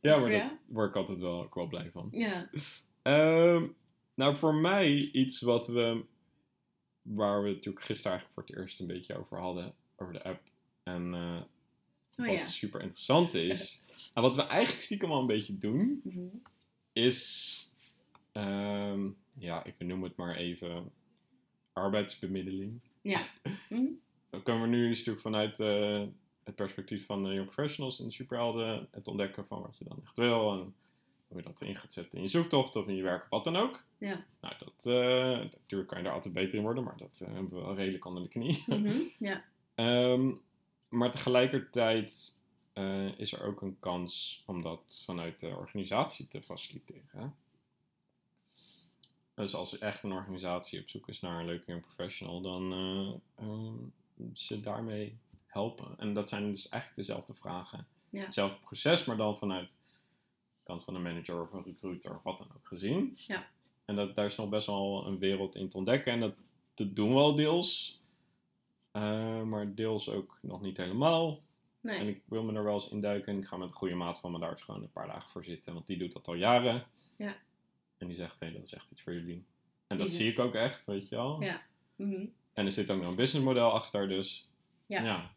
Ja, 0.00 0.16
maar 0.18 0.30
Ja? 0.32 0.38
daar 0.38 0.58
word 0.66 0.88
ik 0.88 0.96
altijd 0.96 1.20
wel, 1.20 1.42
ook 1.42 1.54
wel 1.54 1.66
blij 1.66 1.90
van. 1.90 2.08
Ja. 2.12 2.48
Ehm, 3.02 3.66
nou, 4.14 4.36
voor 4.36 4.54
mij 4.54 4.90
iets 4.96 5.40
wat 5.40 5.66
we, 5.66 6.04
waar 7.02 7.42
we 7.42 7.48
natuurlijk 7.48 7.84
gisteren 7.84 8.12
eigenlijk 8.18 8.32
voor 8.34 8.42
het 8.56 8.56
eerst 8.64 8.80
een 8.80 8.86
beetje 8.86 9.16
over 9.18 9.38
hadden, 9.38 9.74
over 9.96 10.12
de 10.12 10.22
app. 10.24 10.40
En 10.82 11.14
eh, 11.14 11.40
Oh 12.16 12.26
wat 12.26 12.34
ja. 12.36 12.44
super 12.44 12.80
interessant 12.80 13.34
is, 13.34 13.84
en 14.12 14.22
wat 14.22 14.36
we 14.36 14.42
eigenlijk 14.42 14.82
stiekem 14.82 15.12
al 15.12 15.20
een 15.20 15.26
beetje 15.26 15.58
doen, 15.58 16.00
Mhm. 16.04 16.20
Is, 16.98 17.70
ehm, 18.32 19.08
ja, 19.38 19.64
ik 19.64 19.74
noem 19.78 20.02
het 20.02 20.16
maar 20.16 20.36
even, 20.36 20.92
arbeidsbemiddeling. 21.72 22.80
Ja. 23.02 23.20
Mhm. 23.68 23.86
Dan 24.30 24.42
kunnen 24.42 24.62
we 24.62 24.68
nu 24.68 24.86
een 24.86 24.96
stuk 24.96 25.20
vanuit 25.20 25.60
eh, 25.60 26.02
het 26.44 26.54
perspectief 26.54 27.06
van 27.06 27.22
de 27.22 27.32
young 27.32 27.50
professionals 27.50 28.00
en 28.00 28.04
de 28.04 28.12
superhelden 28.12 28.88
het 28.90 29.08
ontdekken 29.08 29.46
van 29.46 29.60
wat 29.60 29.78
je 29.78 29.84
dan 29.84 30.00
echt 30.04 30.16
wil 30.16 30.52
en 30.52 30.74
hoe 31.28 31.36
je 31.36 31.42
dat 31.42 31.60
in 31.60 31.76
gaat 31.76 31.92
zetten 31.92 32.18
in 32.18 32.24
je 32.24 32.30
zoektocht 32.30 32.76
of 32.76 32.86
in 32.86 32.94
je 32.94 33.02
werk 33.02 33.22
of 33.22 33.28
wat 33.28 33.44
dan 33.44 33.56
ook. 33.56 33.84
Ja. 33.98 34.24
Nou, 34.40 34.54
dat, 34.58 34.86
eh, 34.86 35.38
natuurlijk 35.38 35.88
kan 35.88 35.98
je 35.98 36.04
daar 36.04 36.12
altijd 36.12 36.34
beter 36.34 36.54
in 36.54 36.62
worden, 36.62 36.84
maar 36.84 36.96
dat 36.96 37.20
eh, 37.20 37.34
hebben 37.34 37.58
we 37.58 37.64
wel 37.64 37.74
redelijk 37.74 38.04
onder 38.04 38.22
de 38.22 38.28
knie. 38.28 38.64
Mhm. 38.66 39.00
Ja. 39.18 39.44
Ehm, 39.74 40.30
maar 40.88 41.10
tegelijkertijd 41.10 42.42
eh, 42.78 43.18
is 43.18 43.32
er 43.32 43.44
ook 43.44 43.62
een 43.62 43.76
kans 43.80 44.42
om 44.46 44.62
dat 44.62 45.02
vanuit 45.04 45.40
de 45.40 45.48
organisatie 45.48 46.28
te 46.28 46.42
faciliteren. 46.42 47.34
Dus 49.34 49.54
als 49.54 49.78
echt 49.78 50.02
een 50.02 50.12
organisatie 50.12 50.80
op 50.80 50.88
zoek 50.88 51.08
is 51.08 51.20
naar 51.20 51.40
een 51.40 51.46
leuke 51.46 51.70
young 51.70 51.82
professional, 51.82 52.40
dan 52.40 52.72
eh, 52.72 53.44
ehm, 53.44 53.74
ze 54.32 54.60
daarmee 54.60 55.18
helpen. 55.46 55.94
En 55.98 56.12
dat 56.12 56.28
zijn 56.28 56.52
dus 56.52 56.68
eigenlijk 56.68 57.06
dezelfde 57.06 57.34
vragen. 57.34 57.86
Ja. 58.10 58.22
Hetzelfde 58.22 58.58
proces, 58.58 59.04
maar 59.04 59.16
dan 59.16 59.38
vanuit 59.38 59.68
de 59.68 59.74
kant 60.62 60.84
van 60.84 60.94
een 60.94 61.02
manager 61.02 61.40
of 61.40 61.52
een 61.52 61.64
recruiter 61.64 62.14
of 62.14 62.22
wat 62.22 62.38
dan 62.38 62.48
ook 62.56 62.66
gezien. 62.66 63.18
Ja. 63.26 63.48
En 63.84 63.94
dat, 63.94 64.14
daar 64.14 64.26
is 64.26 64.36
nog 64.36 64.48
best 64.48 64.66
wel 64.66 65.06
een 65.06 65.18
wereld 65.18 65.56
in 65.56 65.68
te 65.68 65.76
ontdekken. 65.76 66.12
En 66.12 66.20
dat, 66.20 66.34
dat 66.74 66.96
doen 66.96 67.14
we 67.14 67.20
al 67.20 67.34
deels. 67.34 68.00
Eh, 68.90 69.42
maar 69.42 69.74
deels 69.74 70.10
ook 70.10 70.38
nog 70.40 70.60
niet 70.60 70.76
helemaal. 70.76 71.40
En 71.82 71.90
Nee. 72.04 72.08
ik 72.08 72.22
wil 72.24 72.42
me 72.42 72.52
er 72.52 72.64
wel 72.64 72.74
eens 72.74 72.88
induiken. 72.88 73.32
En 73.32 73.38
ik 73.40 73.46
ga 73.46 73.56
met 73.56 73.68
een 73.68 73.74
goede 73.74 73.94
maat 73.94 74.20
van 74.20 74.32
me 74.32 74.38
daar 74.38 74.58
gewoon 74.58 74.82
een 74.82 74.90
paar 74.92 75.06
dagen 75.06 75.30
voor 75.30 75.44
zitten. 75.44 75.74
Want 75.74 75.86
die 75.86 75.98
doet 75.98 76.12
dat 76.12 76.28
al 76.28 76.34
jaren. 76.34 76.86
Ja. 77.16 77.36
En 77.98 78.06
die 78.06 78.16
zegt, 78.16 78.36
hé, 78.40 78.52
dat 78.52 78.62
is 78.62 78.74
echt 78.74 78.86
iets 78.92 79.02
voor 79.02 79.12
jullie. 79.12 79.44
En 79.86 79.98
dat 79.98 80.08
zie 80.10 80.30
ik 80.30 80.38
ook 80.38 80.54
echt, 80.54 80.84
weet 80.84 81.08
je 81.08 81.14
wel. 81.16 81.42
Ja. 81.42 81.62
Mhm. 81.96 82.26
En 82.52 82.66
er 82.66 82.72
zit 82.72 82.90
ook 82.90 83.00
nog 83.00 83.08
een 83.10 83.16
businessmodel 83.16 83.70
achter, 83.72 84.08
dus 84.08 84.48
Ja. 84.86 85.02
ja. 85.02 85.30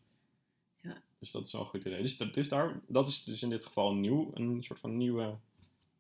Ja. 0.82 1.02
Dus 1.20 1.32
dat 1.32 1.46
is 1.46 1.52
wel 1.52 1.62
een 1.62 1.68
goed 1.68 1.86
idee. 1.86 2.02
Dus 2.02 2.18
dat, 2.18 2.38
is 2.38 2.50
daar, 2.50 2.80
dat 2.88 3.08
is 3.08 3.24
dus 3.24 3.44
in 3.44 3.50
dit 3.50 3.66
geval 3.66 3.94
nieuw, 3.94 4.32
een 4.34 4.64
soort 4.64 4.80
van 4.80 4.98
nieuwe 4.98 5.36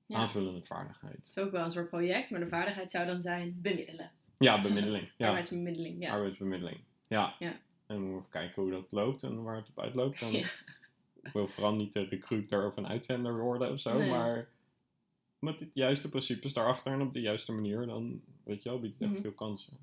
Ja. 0.06 0.18
aanvullende 0.18 0.62
vaardigheid. 0.64 1.16
Het 1.16 1.28
is 1.28 1.38
ook 1.38 1.52
wel 1.52 1.66
een 1.66 1.72
soort 1.72 1.90
project, 1.90 2.30
maar 2.30 2.40
de 2.40 2.48
vaardigheid 2.48 2.92
zou 2.92 3.06
dan 3.06 3.22
zijn 3.22 3.60
bemiddelen. 3.62 4.12
Ja, 4.38 4.62
bemiddeling. 4.62 5.12
Ja, 5.18 5.28
Arbeidsbemiddeling, 5.28 6.02
ja. 6.02 6.12
arbeidsbemiddeling. 6.14 6.80
Ja. 7.08 7.36
Ja. 7.40 7.60
Even 8.22 8.32
kijken 8.32 8.62
hoe 8.62 8.72
dat 8.72 8.92
loopt 8.92 9.24
en 9.24 9.44
waar 9.44 9.56
het 9.56 9.70
op 9.70 9.80
uitloopt. 9.80 10.20
Ja. 10.32 11.28
Ik 11.28 11.34
wil 11.34 11.48
vooral 11.48 11.74
niet 11.76 11.94
de 11.94 12.04
recruiter 12.04 12.66
of 12.68 12.78
een 12.78 12.88
uitzender 12.88 13.40
worden 13.40 13.72
of 13.72 13.80
zo, 13.80 13.98
Nee. 13.98 14.10
maar 14.10 14.50
met 15.40 15.58
de 15.60 15.70
juiste 15.74 16.10
principes 16.10 16.54
daarachter 16.54 16.92
en 16.94 17.02
op 17.02 17.14
de 17.14 17.22
juiste 17.22 17.52
manier, 17.52 17.86
dan 17.86 18.22
weet 18.44 18.64
je 18.64 18.70
wel, 18.70 18.80
biedt 18.80 18.94
het 18.94 19.04
echt 19.04 19.12
Mhm. 19.12 19.22
veel 19.22 19.32
kansen. 19.32 19.78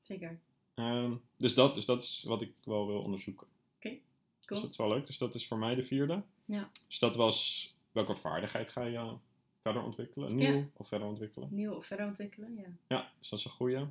Zeker. 0.00 0.38
Ehm, 0.74 1.12
dus, 1.36 1.54
dat, 1.54 1.74
dus 1.74 1.84
dat 1.84 2.02
is 2.02 2.24
wat 2.26 2.42
ik 2.42 2.52
wel 2.64 2.86
wil 2.86 3.00
onderzoeken. 3.02 3.46
Cool. 3.78 3.98
Dus 4.46 4.60
dat 4.62 4.70
is 4.70 4.76
wel 4.76 4.88
leuk. 4.88 5.06
Dus 5.06 5.18
dat 5.18 5.34
is 5.34 5.46
voor 5.46 5.58
mij 5.58 5.74
de 5.74 5.84
vierde. 5.84 6.22
Ja. 6.44 6.70
Dus 6.88 6.98
dat 6.98 7.16
was, 7.16 7.72
welke 7.92 8.16
vaardigheid 8.16 8.70
ga 8.70 8.82
je 8.84 9.12
verder 9.60 9.82
ontwikkelen? 9.82 10.34
Nieuw 10.34 10.52
Ja. 10.56 10.64
of 10.76 10.88
verder 10.88 11.08
ontwikkelen? 11.08 11.48
Nieuw 11.52 11.72
of 11.72 11.86
verder 11.86 12.06
ontwikkelen, 12.06 12.54
ja. 12.56 12.96
Ja, 12.96 13.10
dus 13.18 13.28
dat 13.28 13.38
is 13.38 13.44
een 13.44 13.50
goeie. 13.50 13.86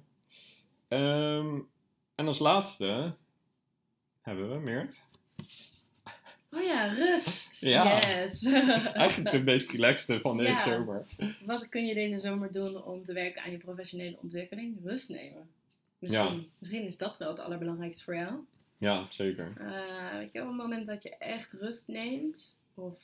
Ehm, 0.88 1.60
en 2.16 2.28
als 2.28 2.40
laatste 2.40 3.14
hebben 4.24 4.50
we 4.52 4.60
Meert. 4.60 5.08
Oh 6.52 6.62
ja, 6.64 6.86
rust. 6.88 7.62
Ja. 7.62 8.00
Yes. 8.00 8.46
Eigenlijk 9.04 9.32
de 9.32 9.44
meest 9.44 9.72
relaxte 9.72 10.20
van 10.22 10.38
deze 10.38 10.50
Ja. 10.50 10.76
zomer. 10.76 11.06
Wat 11.46 11.70
kun 11.70 11.86
je 11.86 11.94
deze 11.94 12.20
zomer 12.20 12.52
doen 12.52 12.84
om 12.84 13.04
te 13.04 13.14
werken 13.14 13.44
aan 13.44 13.52
je 13.52 13.58
professionele 13.58 14.18
ontwikkeling? 14.22 14.78
Rust 14.84 15.10
nemen. 15.10 15.50
Misschien, 16.00 16.50
misschien 16.60 16.84
is 16.86 16.98
dat 16.98 17.18
wel 17.18 17.30
het 17.30 17.40
allerbelangrijkste 17.40 18.04
voor 18.04 18.16
jou. 18.16 18.36
Ja, 18.78 19.06
zeker. 19.10 19.54
Eh, 19.58 20.18
weet 20.18 20.32
je, 20.32 20.42
op 20.42 20.48
het 20.48 20.58
moment 20.58 20.86
dat 20.86 21.04
je 21.04 21.16
echt 21.18 21.54
rust 21.54 21.88
neemt, 21.88 22.56
of 22.74 23.02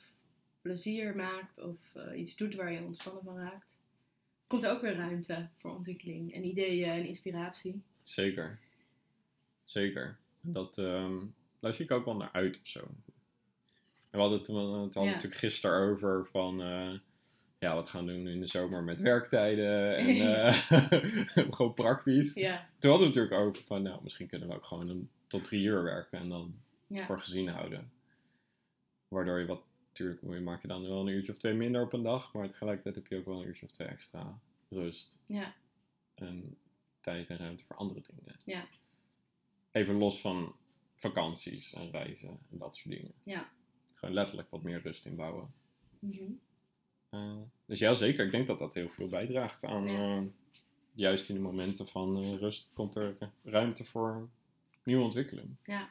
plezier 0.62 1.16
maakt, 1.16 1.60
of 1.60 1.78
eh, 1.94 2.18
iets 2.20 2.36
doet 2.36 2.54
waar 2.54 2.72
je 2.72 2.82
ontspannen 2.82 3.24
van 3.24 3.38
raakt, 3.38 3.76
komt 4.46 4.64
er 4.64 4.70
ook 4.70 4.80
weer 4.80 4.96
ruimte 4.96 5.48
voor 5.56 5.74
ontwikkeling 5.76 6.34
en 6.34 6.44
ideeën 6.44 6.90
en 6.90 7.06
inspiratie. 7.06 7.82
Zeker. 8.02 8.58
Zeker. 9.64 10.16
En 10.42 10.52
Dat, 10.52 10.78
ehm 10.78 11.18
daar 11.58 11.74
zie 11.74 11.84
ik 11.84 11.90
ook 11.90 12.04
wel 12.04 12.16
naar 12.16 12.32
uit 12.32 12.60
of 12.60 12.66
zo. 12.68 12.80
En 12.80 12.94
we 14.10 14.18
hadden 14.18 14.38
het, 14.38 14.48
we 14.48 14.54
hadden 14.54 14.90
Ja. 15.02 15.04
natuurlijk 15.10 15.34
gisteren 15.40 15.90
over 15.90 16.26
van... 16.26 16.62
eh, 16.62 16.92
ja, 17.58 17.74
wat 17.74 17.88
gaan 17.88 18.06
we 18.06 18.12
doen 18.12 18.26
in 18.28 18.40
de 18.40 18.46
zomer 18.46 18.82
met 18.82 19.00
werktijden 19.00 19.96
en 19.96 20.06
eh, 20.46 20.52
gewoon 21.54 21.74
praktisch. 21.74 22.34
Ja, 22.34 22.68
Toen 22.78 22.90
hadden 22.90 23.08
we 23.10 23.14
het 23.14 23.28
natuurlijk 23.30 23.48
over 23.48 23.64
van, 23.64 23.82
nou, 23.82 24.02
misschien 24.02 24.26
kunnen 24.26 24.48
we 24.48 24.54
ook 24.54 24.64
gewoon 24.64 24.88
een, 24.88 25.10
tot 25.26 25.44
drie 25.44 25.64
uur 25.64 25.82
werken 25.82 26.18
en 26.18 26.28
dan 26.28 26.54
ja, 26.86 27.04
voor 27.04 27.18
gezien 27.18 27.48
houden. 27.48 27.92
Waardoor 29.08 29.38
je 29.38 29.46
wat, 29.46 29.62
natuurlijk 29.88 30.20
je 30.22 30.40
maak 30.40 30.62
je 30.62 30.68
dan 30.68 30.82
wel 30.88 31.00
een 31.00 31.14
uurtje 31.14 31.32
of 31.32 31.38
twee 31.38 31.54
minder 31.54 31.82
op 31.82 31.92
een 31.92 32.02
dag, 32.02 32.32
maar 32.34 32.50
tegelijkertijd 32.50 32.94
heb 32.94 33.06
je 33.06 33.16
ook 33.16 33.24
wel 33.24 33.40
een 33.40 33.46
uurtje 33.46 33.66
of 33.66 33.72
twee 33.72 33.88
extra 33.88 34.38
rust 34.68 35.22
ja, 35.26 35.54
en 36.14 36.56
tijd 37.00 37.28
en 37.28 37.36
ruimte 37.36 37.64
voor 37.64 37.76
andere 37.76 38.00
dingen. 38.06 38.40
Ja. 38.44 38.66
Even 39.70 39.94
los 39.94 40.20
van 40.20 40.54
vakanties 40.96 41.74
en 41.74 41.90
reizen 41.90 42.28
en 42.28 42.58
dat 42.58 42.76
soort 42.76 42.94
dingen. 42.94 43.12
Ja. 43.22 43.50
Gewoon 43.94 44.14
letterlijk 44.14 44.50
wat 44.50 44.62
meer 44.62 44.82
rust 44.82 45.06
inbouwen. 45.06 45.52
Mhm. 45.98 46.22
Eh, 47.10 47.36
dus 47.66 47.78
ja, 47.78 47.94
zeker. 47.94 48.24
Ik 48.24 48.30
denk 48.30 48.46
dat 48.46 48.58
dat 48.58 48.74
heel 48.74 48.88
veel 48.88 49.08
bijdraagt 49.08 49.64
aan. 49.64 49.86
Ja. 49.86 50.16
eh, 50.16 50.22
juist 50.92 51.28
in 51.28 51.34
de 51.34 51.40
momenten 51.40 51.88
van 51.88 52.22
eh, 52.22 52.34
rust 52.34 52.70
komt 52.74 52.96
er 52.96 53.16
ruimte 53.42 53.84
voor 53.84 54.28
nieuwe 54.82 55.04
ontwikkeling. 55.04 55.56
Ja. 55.64 55.90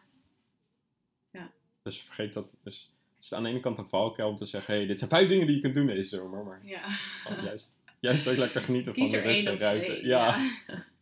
Ja. 1.31 1.51
Dus 1.81 2.01
vergeet 2.01 2.33
dat. 2.33 2.53
Dus 2.63 2.89
het 3.15 3.23
is 3.23 3.33
aan 3.33 3.43
de 3.43 3.49
ene 3.49 3.59
kant 3.59 3.79
een 3.79 3.87
valkuil 3.87 4.29
om 4.29 4.35
te 4.35 4.45
zeggen: 4.45 4.73
hey, 4.73 4.85
dit 4.85 4.99
zijn 4.99 5.09
vijf 5.09 5.29
dingen 5.29 5.47
die 5.47 5.55
je 5.55 5.61
kunt 5.61 5.75
doen 5.75 5.87
deze 5.87 6.17
zomer. 6.17 6.43
Maar 6.43 6.65
ja. 6.65 6.87
juist, 7.41 7.73
juist 7.99 8.27
ook 8.27 8.37
lekker 8.37 8.63
genieten 8.63 8.93
Kies 8.93 9.11
van 9.11 9.21
de 9.21 9.27
rust 9.27 9.47
en 9.47 9.57
twee. 9.57 10.05
Ja, 10.05 10.39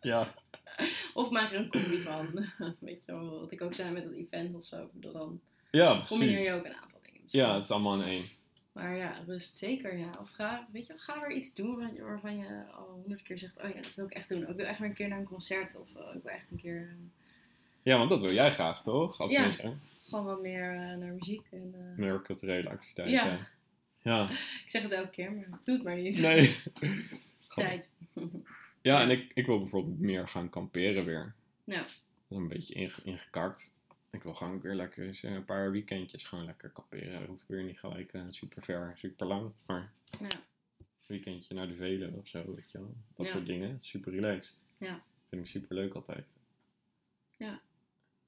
ja. 0.01 0.33
Of 1.13 1.29
maak 1.29 1.51
er 1.51 1.59
een 1.59 1.69
combi 1.69 2.01
van. 2.01 2.45
Weet 2.79 3.03
je 3.05 3.11
wel, 3.11 3.39
wat 3.39 3.51
ik 3.51 3.61
ook 3.61 3.73
zei 3.75 3.91
met 3.91 4.03
dat 4.03 4.13
event 4.13 4.55
of 4.55 4.65
zo. 4.65 4.89
Bedoel, 4.93 5.11
dan 5.13 5.39
ja, 5.71 6.03
combineer 6.07 6.33
precies. 6.33 6.51
je 6.51 6.57
ook 6.57 6.65
een 6.65 6.75
aantal 6.75 6.99
dingen. 7.03 7.19
misschien. 7.23 7.41
Ja, 7.43 7.53
het 7.55 7.63
is 7.63 7.71
allemaal 7.71 7.95
in 8.01 8.07
één. 8.07 8.23
Maar 8.71 8.95
ja, 8.97 9.23
rust 9.25 9.55
zeker, 9.55 9.97
ja. 9.97 10.17
Of 10.21 10.29
ga, 10.31 10.67
weet 10.71 10.87
je, 10.87 10.93
ga 10.97 11.19
weer 11.27 11.37
iets 11.37 11.55
doen 11.55 11.75
waar- 11.77 12.03
waarvan 12.05 12.37
je 12.37 12.63
al 12.77 12.85
honderd 13.01 13.21
keer 13.21 13.39
zegt, 13.39 13.57
oh 13.63 13.69
ja, 13.75 13.81
dat 13.81 13.95
wil 13.95 14.05
ik 14.05 14.11
echt 14.11 14.29
doen. 14.29 14.47
Ik 14.49 14.55
wil 14.55 14.65
echt 14.65 14.79
weer 14.79 14.89
een 14.89 14.95
keer 14.95 15.07
naar 15.07 15.19
een 15.19 15.25
concert 15.25 15.75
of 15.75 15.95
eh, 15.95 16.15
ik 16.15 16.23
wil 16.23 16.31
echt 16.31 16.51
een 16.51 16.57
keer 16.57 16.81
eh, 16.81 16.95
Ja, 17.83 17.97
want 17.97 18.09
dat 18.09 18.21
wil 18.21 18.33
jij 18.33 18.51
graag, 18.51 18.83
toch? 18.83 19.19
Of 19.21 19.31
Ja. 19.31 19.49
gewoon 20.09 20.25
wat 20.25 20.41
meer 20.41 20.71
eh, 20.71 20.77
naar 20.97 21.13
muziek. 21.13 21.45
En, 21.51 21.93
meer 21.95 22.21
culturele 22.21 22.69
activiteiten. 22.69 23.15
Ja. 23.27 23.37
Ja. 24.01 24.29
Ik 24.63 24.69
zeg 24.69 24.81
het 24.81 24.91
elke 24.91 25.09
keer, 25.09 25.31
maar 25.31 25.59
doe 25.63 25.75
het 25.75 25.83
maar 25.83 25.97
niet. 25.97 26.19
Nee. 26.21 26.55
Tijd. 27.55 27.91
Ja, 28.81 29.01
en 29.01 29.09
ik, 29.09 29.31
ik 29.33 29.45
wil 29.45 29.59
bijvoorbeeld 29.59 29.99
meer 29.99 30.27
gaan 30.27 30.49
kamperen 30.49 31.05
weer. 31.05 31.35
Nou, 31.63 31.81
Dat 31.81 31.89
is 32.27 32.37
een 32.37 32.47
beetje 32.47 32.73
inge- 32.73 33.01
ingekakt. 33.03 33.75
Ik 34.09 34.23
wil 34.23 34.33
gewoon 34.33 34.61
weer 34.61 34.75
lekker 34.75 35.05
eens 35.05 35.23
een 35.23 35.45
paar 35.45 35.71
weekendjes 35.71 36.25
gewoon 36.25 36.45
lekker 36.45 36.69
kamperen. 36.69 37.19
Dat 37.19 37.27
hoeft 37.29 37.47
weer 37.47 37.63
niet 37.63 37.79
gelijk 37.79 38.13
eh, 38.13 38.21
super 38.29 38.63
ver, 38.63 38.93
super 38.95 39.27
lang. 39.27 39.51
Maar 39.65 39.91
Ja. 40.19 40.27
weekendje 41.05 41.53
naar 41.55 41.67
de 41.67 41.75
Velen 41.75 42.13
of 42.13 42.27
zo, 42.27 42.43
weet 42.55 42.71
je 42.71 42.77
wel. 42.77 42.95
Dat 43.15 43.25
Ja. 43.25 43.31
soort 43.31 43.45
dingen. 43.45 43.81
Super 43.81 44.11
relaxed. 44.13 44.65
Ja. 44.77 45.01
Vind 45.29 45.41
ik 45.41 45.47
super 45.51 45.75
leuk 45.75 45.93
altijd. 45.93 46.25
Ja. 47.37 47.61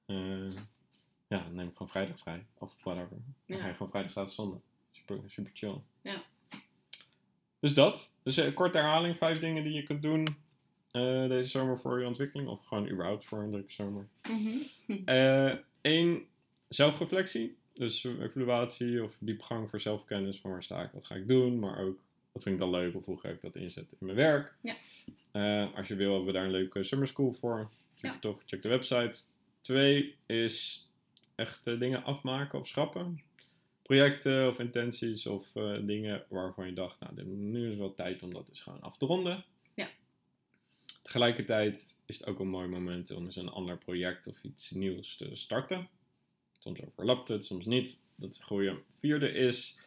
Eh, 0.06 0.50
ja, 1.28 1.44
dan 1.44 1.56
neem 1.56 1.68
ik 1.68 1.74
gewoon 1.74 1.90
vrijdag 1.90 2.20
vrij. 2.20 2.46
Of 2.58 2.76
whatever. 2.84 3.10
Dan 3.10 3.24
Ja. 3.46 3.58
ga 3.58 3.68
je 3.68 3.74
gewoon 3.74 3.90
vrijdag, 3.90 4.12
zaterdag, 4.12 4.36
zondag. 4.46 4.62
Super, 4.92 5.20
super 5.32 5.52
chill. 5.54 5.82
Ja. 6.02 6.24
Dus 7.60 7.74
dat. 7.74 8.16
Dus 8.24 8.38
een 8.38 8.54
korte 8.54 8.78
herhaling. 8.78 9.18
Vijf 9.18 9.40
dingen 9.40 9.64
die 9.64 9.74
je 9.74 9.84
kunt 9.84 10.02
doen 10.02 10.28
eh, 10.92 11.28
deze 11.28 11.50
zomer 11.50 11.80
voor 11.80 12.00
je 12.00 12.08
ontwikkeling. 12.08 12.50
Of 12.50 12.66
gewoon 12.66 12.90
überhaupt 12.90 13.26
voor 13.26 13.40
een 13.40 13.52
leuke 13.52 13.72
zomer. 13.72 14.08
Mhm. 14.24 15.56
Eén, 15.82 16.26
zelfreflectie. 16.68 17.58
Dus 17.74 18.04
evaluatie 18.04 19.04
of 19.04 19.18
diepgang 19.20 19.70
voor 19.70 19.80
zelfkennis. 19.82 20.40
Van 20.40 20.52
waar 20.52 20.64
sta 20.64 20.84
ik, 20.84 20.90
wat 20.94 21.06
ga 21.06 21.16
ik 21.16 21.28
doen. 21.28 21.60
Maar 21.60 21.80
ook, 21.80 22.00
wat 22.32 22.44
vind 22.44 22.56
ik 22.56 22.62
dan 22.62 22.70
leuk 22.70 22.96
of 22.96 23.06
hoe 23.06 23.20
ga 23.20 23.30
ik 23.30 23.42
dat 23.42 23.56
inzetten 23.56 23.98
in 24.00 24.06
mijn 24.06 24.18
werk. 24.18 24.54
Ja. 24.62 24.76
Eh, 25.32 25.76
als 25.76 25.88
je 25.88 25.96
wil, 25.96 26.10
hebben 26.10 26.28
we 26.28 26.34
daar 26.34 26.46
een 26.46 26.52
leuke 26.52 26.84
summer 26.84 27.08
school 27.08 27.34
voor. 27.34 27.70
Ja. 28.02 28.18
tof, 28.20 28.42
check 28.46 28.62
de 28.62 28.70
website. 28.70 29.20
Twee 29.62 30.16
is 30.26 30.88
echt 31.36 31.68
eh, 31.68 31.80
dingen 31.80 32.04
afmaken 32.04 32.60
of 32.60 32.68
schrappen? 32.68 33.22
Projecten 33.90 34.48
of 34.48 34.60
intenties 34.60 35.28
of 35.28 35.56
eh, 35.56 35.78
dingen 35.82 36.24
waarvan 36.28 36.66
je 36.66 36.74
dacht, 36.74 37.00
nou, 37.00 37.26
nu 37.26 37.72
is 37.72 37.78
wel 37.78 37.94
tijd 37.94 38.24
om 38.24 38.34
dat 38.34 38.50
eens 38.50 38.62
gewoon 38.62 38.82
af 38.82 38.98
te 38.98 39.06
ronden. 39.06 39.44
Ja. 39.74 39.90
Tegelijkertijd 41.02 42.00
is 42.06 42.18
het 42.18 42.28
ook 42.28 42.40
een 42.40 42.48
mooi 42.48 42.68
moment 42.68 43.12
om 43.12 43.26
eens 43.26 43.36
een 43.36 43.50
ander 43.50 43.78
project 43.78 44.28
of 44.28 44.44
iets 44.44 44.72
nieuws 44.72 45.16
te 45.16 45.30
starten. 45.34 45.88
Soms 46.60 46.82
overlapt 46.82 47.28
het, 47.28 47.46
soms 47.46 47.66
niet. 47.66 48.02
Dat 48.16 48.30
is 48.30 48.38
een 48.38 48.44
goede. 48.44 48.80
Vierde 49.00 49.32
is, 49.32 49.80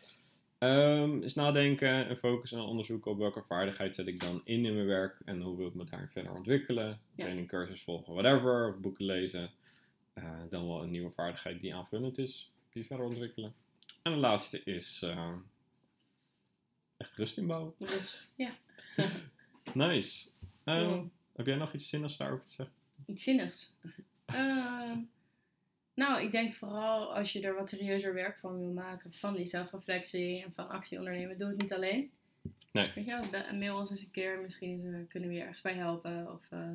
ehm, 0.58 1.22
is 1.22 1.34
nadenken 1.34 2.08
en 2.08 2.16
focussen 2.16 2.58
en 2.58 2.64
onderzoeken 2.64 3.10
op 3.10 3.18
welke 3.18 3.42
vaardigheid 3.42 3.94
zet 3.94 4.06
ik 4.06 4.20
dan 4.20 4.40
in 4.44 4.64
in 4.64 4.74
mijn 4.74 4.86
werk 4.86 5.20
en 5.24 5.40
hoe 5.40 5.56
wil 5.56 5.66
ik 5.66 5.74
me 5.74 5.84
daar 5.84 6.08
verder 6.12 6.32
ontwikkelen. 6.32 6.86
Ja. 6.86 6.98
Training, 7.16 7.48
cursus 7.48 7.82
volgen, 7.82 8.14
whatever, 8.14 8.68
of 8.68 8.80
boeken 8.80 9.04
lezen. 9.04 9.50
Eh, 10.12 10.40
dan 10.50 10.66
wel 10.66 10.82
een 10.82 10.90
nieuwe 10.90 11.10
vaardigheid 11.10 11.60
die 11.60 11.74
aanvullend 11.74 12.18
is, 12.18 12.50
die 12.72 12.86
verder 12.86 13.06
ontwikkelen. 13.06 13.54
En 14.02 14.12
de 14.12 14.18
laatste 14.18 14.62
is 14.64 15.02
eh, 15.02 15.32
echt 16.96 17.16
rust 17.18 17.38
inbouwen. 17.38 17.74
Rust. 17.78 18.32
Ja. 18.36 18.56
Nice. 19.74 20.28
Ehm, 20.64 20.90
Ja. 20.90 21.02
Heb 21.32 21.46
jij 21.46 21.56
nog 21.56 21.72
iets 21.72 21.88
zinnigs 21.88 22.16
daarover 22.16 22.46
te 22.46 22.52
zeggen? 22.52 22.74
Iets 23.06 23.22
zinnigs. 23.24 23.72
Ehm, 24.24 24.98
nou, 25.94 26.20
ik 26.22 26.32
denk 26.32 26.54
vooral 26.54 27.14
als 27.14 27.32
je 27.32 27.40
er 27.40 27.54
wat 27.54 27.68
serieuzer 27.68 28.14
werk 28.14 28.38
van 28.38 28.58
wil 28.58 28.72
maken, 28.72 29.12
van 29.12 29.34
die 29.36 29.46
zelfreflectie 29.46 30.42
en 30.42 30.52
van 30.54 30.68
actie 30.68 30.98
ondernemen, 30.98 31.38
doe 31.38 31.48
het 31.48 31.56
niet 31.60 31.72
alleen. 31.72 32.10
Nee. 32.70 32.92
Weet 32.94 33.04
je 33.04 33.20
wel, 33.30 33.54
mail 33.54 33.78
ons 33.78 33.90
eens 33.90 34.02
een 34.02 34.10
keer, 34.10 34.40
misschien 34.40 34.74
is, 34.74 34.82
er- 34.84 35.04
kunnen 35.08 35.28
we 35.28 35.34
je 35.34 35.40
ergens 35.40 35.60
bij 35.60 35.74
helpen. 35.74 36.32
Of 36.32 36.40
eh, 36.50 36.68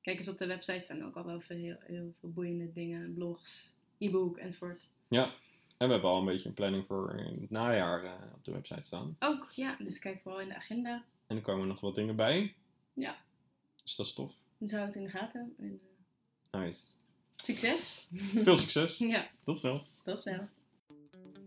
kijk 0.00 0.18
eens 0.18 0.28
op 0.28 0.36
de 0.38 0.46
website, 0.46 0.78
staan 0.78 1.04
ook 1.04 1.16
al 1.16 1.24
wel 1.24 1.40
veel, 1.40 1.56
heel, 1.56 1.76
heel 1.86 2.14
veel 2.20 2.30
boeiende 2.32 2.72
dingen, 2.72 3.14
blogs, 3.14 3.72
e-book 3.98 4.36
enzovoort. 4.38 4.88
Ja. 5.08 5.32
En 5.78 5.86
we 5.86 5.92
hebben 5.92 6.10
al 6.10 6.18
een 6.18 6.24
beetje 6.24 6.48
een 6.48 6.54
planning 6.54 6.86
voor 6.86 7.12
het 7.40 7.50
najaar 7.50 8.04
eh, 8.04 8.10
op 8.34 8.44
de 8.44 8.52
website 8.52 8.86
staan. 8.86 9.16
Ook, 9.18 9.48
ja, 9.50 9.76
dus 9.78 9.98
kijk 9.98 10.20
vooral 10.22 10.40
in 10.40 10.48
de 10.48 10.54
agenda. 10.54 11.04
En 11.26 11.36
er 11.36 11.42
komen 11.42 11.66
nog 11.68 11.80
wat 11.80 11.94
dingen 11.94 12.16
bij. 12.16 12.54
Ja. 12.92 13.16
Dus 13.84 13.96
dat 13.96 14.06
is 14.06 14.12
tof. 14.12 14.32
Dan 14.58 14.68
zou 14.68 14.84
het 14.86 14.94
in 14.94 15.02
de 15.02 15.10
gaten. 15.10 15.54
En, 15.58 15.80
eh, 16.50 16.60
Nice. 16.60 16.86
succes! 17.36 18.06
Veel 18.14 18.56
succes. 18.56 18.98
ja, 19.14 19.28
Tot 19.42 19.60
snel. 19.60 19.86
dat 20.04 20.20
snel. 20.20 20.48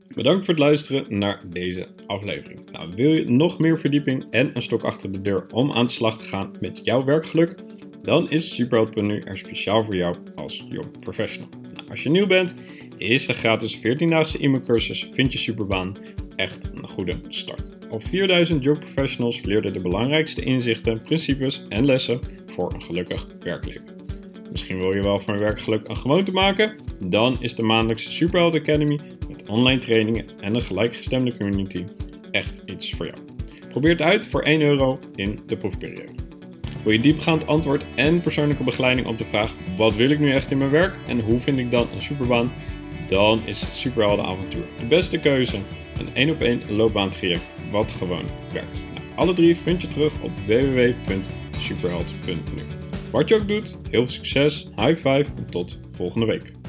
Bedankt 0.08 0.46
voor 0.46 0.54
het 0.54 0.64
luisteren 0.64 1.18
naar 1.18 1.50
deze 1.50 1.88
aflevering. 2.06 2.72
Nou, 2.72 2.92
wil 2.96 3.12
je 3.14 3.30
nog 3.30 3.60
meer 3.60 3.80
verdieping 3.80 4.26
en 4.32 4.56
een 4.56 4.62
stok 4.62 4.84
achter 4.84 5.12
de 5.12 5.22
deur 5.22 5.48
om 5.52 5.72
aan 5.72 5.86
de 5.86 5.92
slag 5.92 6.18
te 6.18 6.24
gaan 6.24 6.56
met 6.60 6.80
jouw 6.84 7.04
werkgeluk? 7.04 7.56
Dan 8.02 8.30
is 8.30 8.56
Superheld.nu 8.56 9.20
er 9.22 9.38
speciaal 9.38 9.84
voor 9.84 9.96
jou 9.96 10.18
als 10.36 10.66
jong 10.70 11.00
professional. 11.00 11.50
Als 11.92 12.04
je 12.04 12.10
nieuw 12.10 12.28
bent, 12.28 12.56
is 12.98 13.26
de 13.26 13.34
gratis 13.34 13.78
14-daagse 13.78 14.44
e-mailcursus 14.44 15.10
Vind 15.12 15.34
je 15.34 15.40
Superbaan 15.40 15.98
echt 16.36 16.70
een 16.74 16.88
goede 16.88 17.20
start. 17.28 17.72
Al 17.90 18.00
4000 18.00 18.64
jong 18.64 18.80
professionals 18.80 19.42
leerden 19.42 19.74
de 19.74 19.82
belangrijkste 19.82 20.44
inzichten, 20.44 21.02
principes 21.02 21.66
en 21.70 21.86
lessen 21.86 22.20
voor 22.48 22.74
een 22.74 22.82
gelukkig 22.82 23.28
werkleven. 23.40 23.84
Misschien 24.52 24.78
wil 24.78 24.94
je 24.94 25.02
wel 25.02 25.20
van 25.20 25.38
werkgeluk 25.38 25.88
een 25.90 25.98
gewoonte 25.98 26.32
maken? 26.32 26.76
Dan 27.00 27.38
is 27.42 27.56
de 27.56 27.64
maandelijkse 27.64 28.12
Superheld 28.12 28.56
Academy 28.56 29.00
met 29.30 29.50
online 29.50 29.80
trainingen 29.80 30.26
en 30.40 30.56
een 30.56 30.62
gelijkgestemde 30.62 31.38
community 31.38 31.86
echt 32.32 32.64
iets 32.66 32.94
voor 32.94 33.06
jou. 33.06 33.18
Probeer 33.70 33.92
het 33.92 34.02
uit 34.02 34.28
voor 34.28 34.42
1 34.42 34.62
euro 34.62 35.00
in 35.16 35.40
de 35.46 35.58
proefperiode. 35.58 36.31
Wil 36.84 36.94
je 36.94 37.00
diepgaand 37.00 37.48
antwoord 37.48 37.86
en 37.96 38.22
persoonlijke 38.22 38.64
begeleiding 38.64 39.08
op 39.08 39.18
de 39.18 39.26
vraag: 39.26 39.56
wat 39.78 39.96
wil 39.96 40.10
ik 40.10 40.20
nu 40.20 40.34
echt 40.34 40.52
in 40.52 40.58
mijn 40.58 40.70
werk 40.70 40.96
en 41.08 41.20
hoe 41.20 41.40
vind 41.40 41.58
ik 41.58 41.72
dan 41.72 41.88
een 41.94 42.02
superbaan? 42.02 42.52
Dan 43.08 43.42
is 43.46 43.82
Superhelden 43.82 44.26
Avontuur 44.26 44.64
de 44.80 44.86
beste 44.86 45.20
keuze. 45.20 45.58
Een 45.98 46.10
1 46.14 46.30
op 46.30 46.42
1 46.42 46.62
loopbaantraject 46.68 47.44
wat 47.72 47.92
gewoon 47.92 48.26
werkt. 48.54 48.80
Nou, 48.94 49.06
alle 49.16 49.34
drie 49.34 49.58
vind 49.58 49.82
je 49.82 49.88
terug 49.88 50.22
op 50.22 50.32
www.superheld.nu. 50.46 52.62
Wat 53.12 53.30
je 53.30 53.36
ook 53.36 53.48
doet, 53.48 53.78
heel 53.90 54.08
veel 54.08 54.08
succes, 54.08 54.70
high 54.76 54.96
five 54.96 55.26
en 55.36 55.46
tot 55.50 55.80
volgende 55.92 56.26
week. 56.26 56.61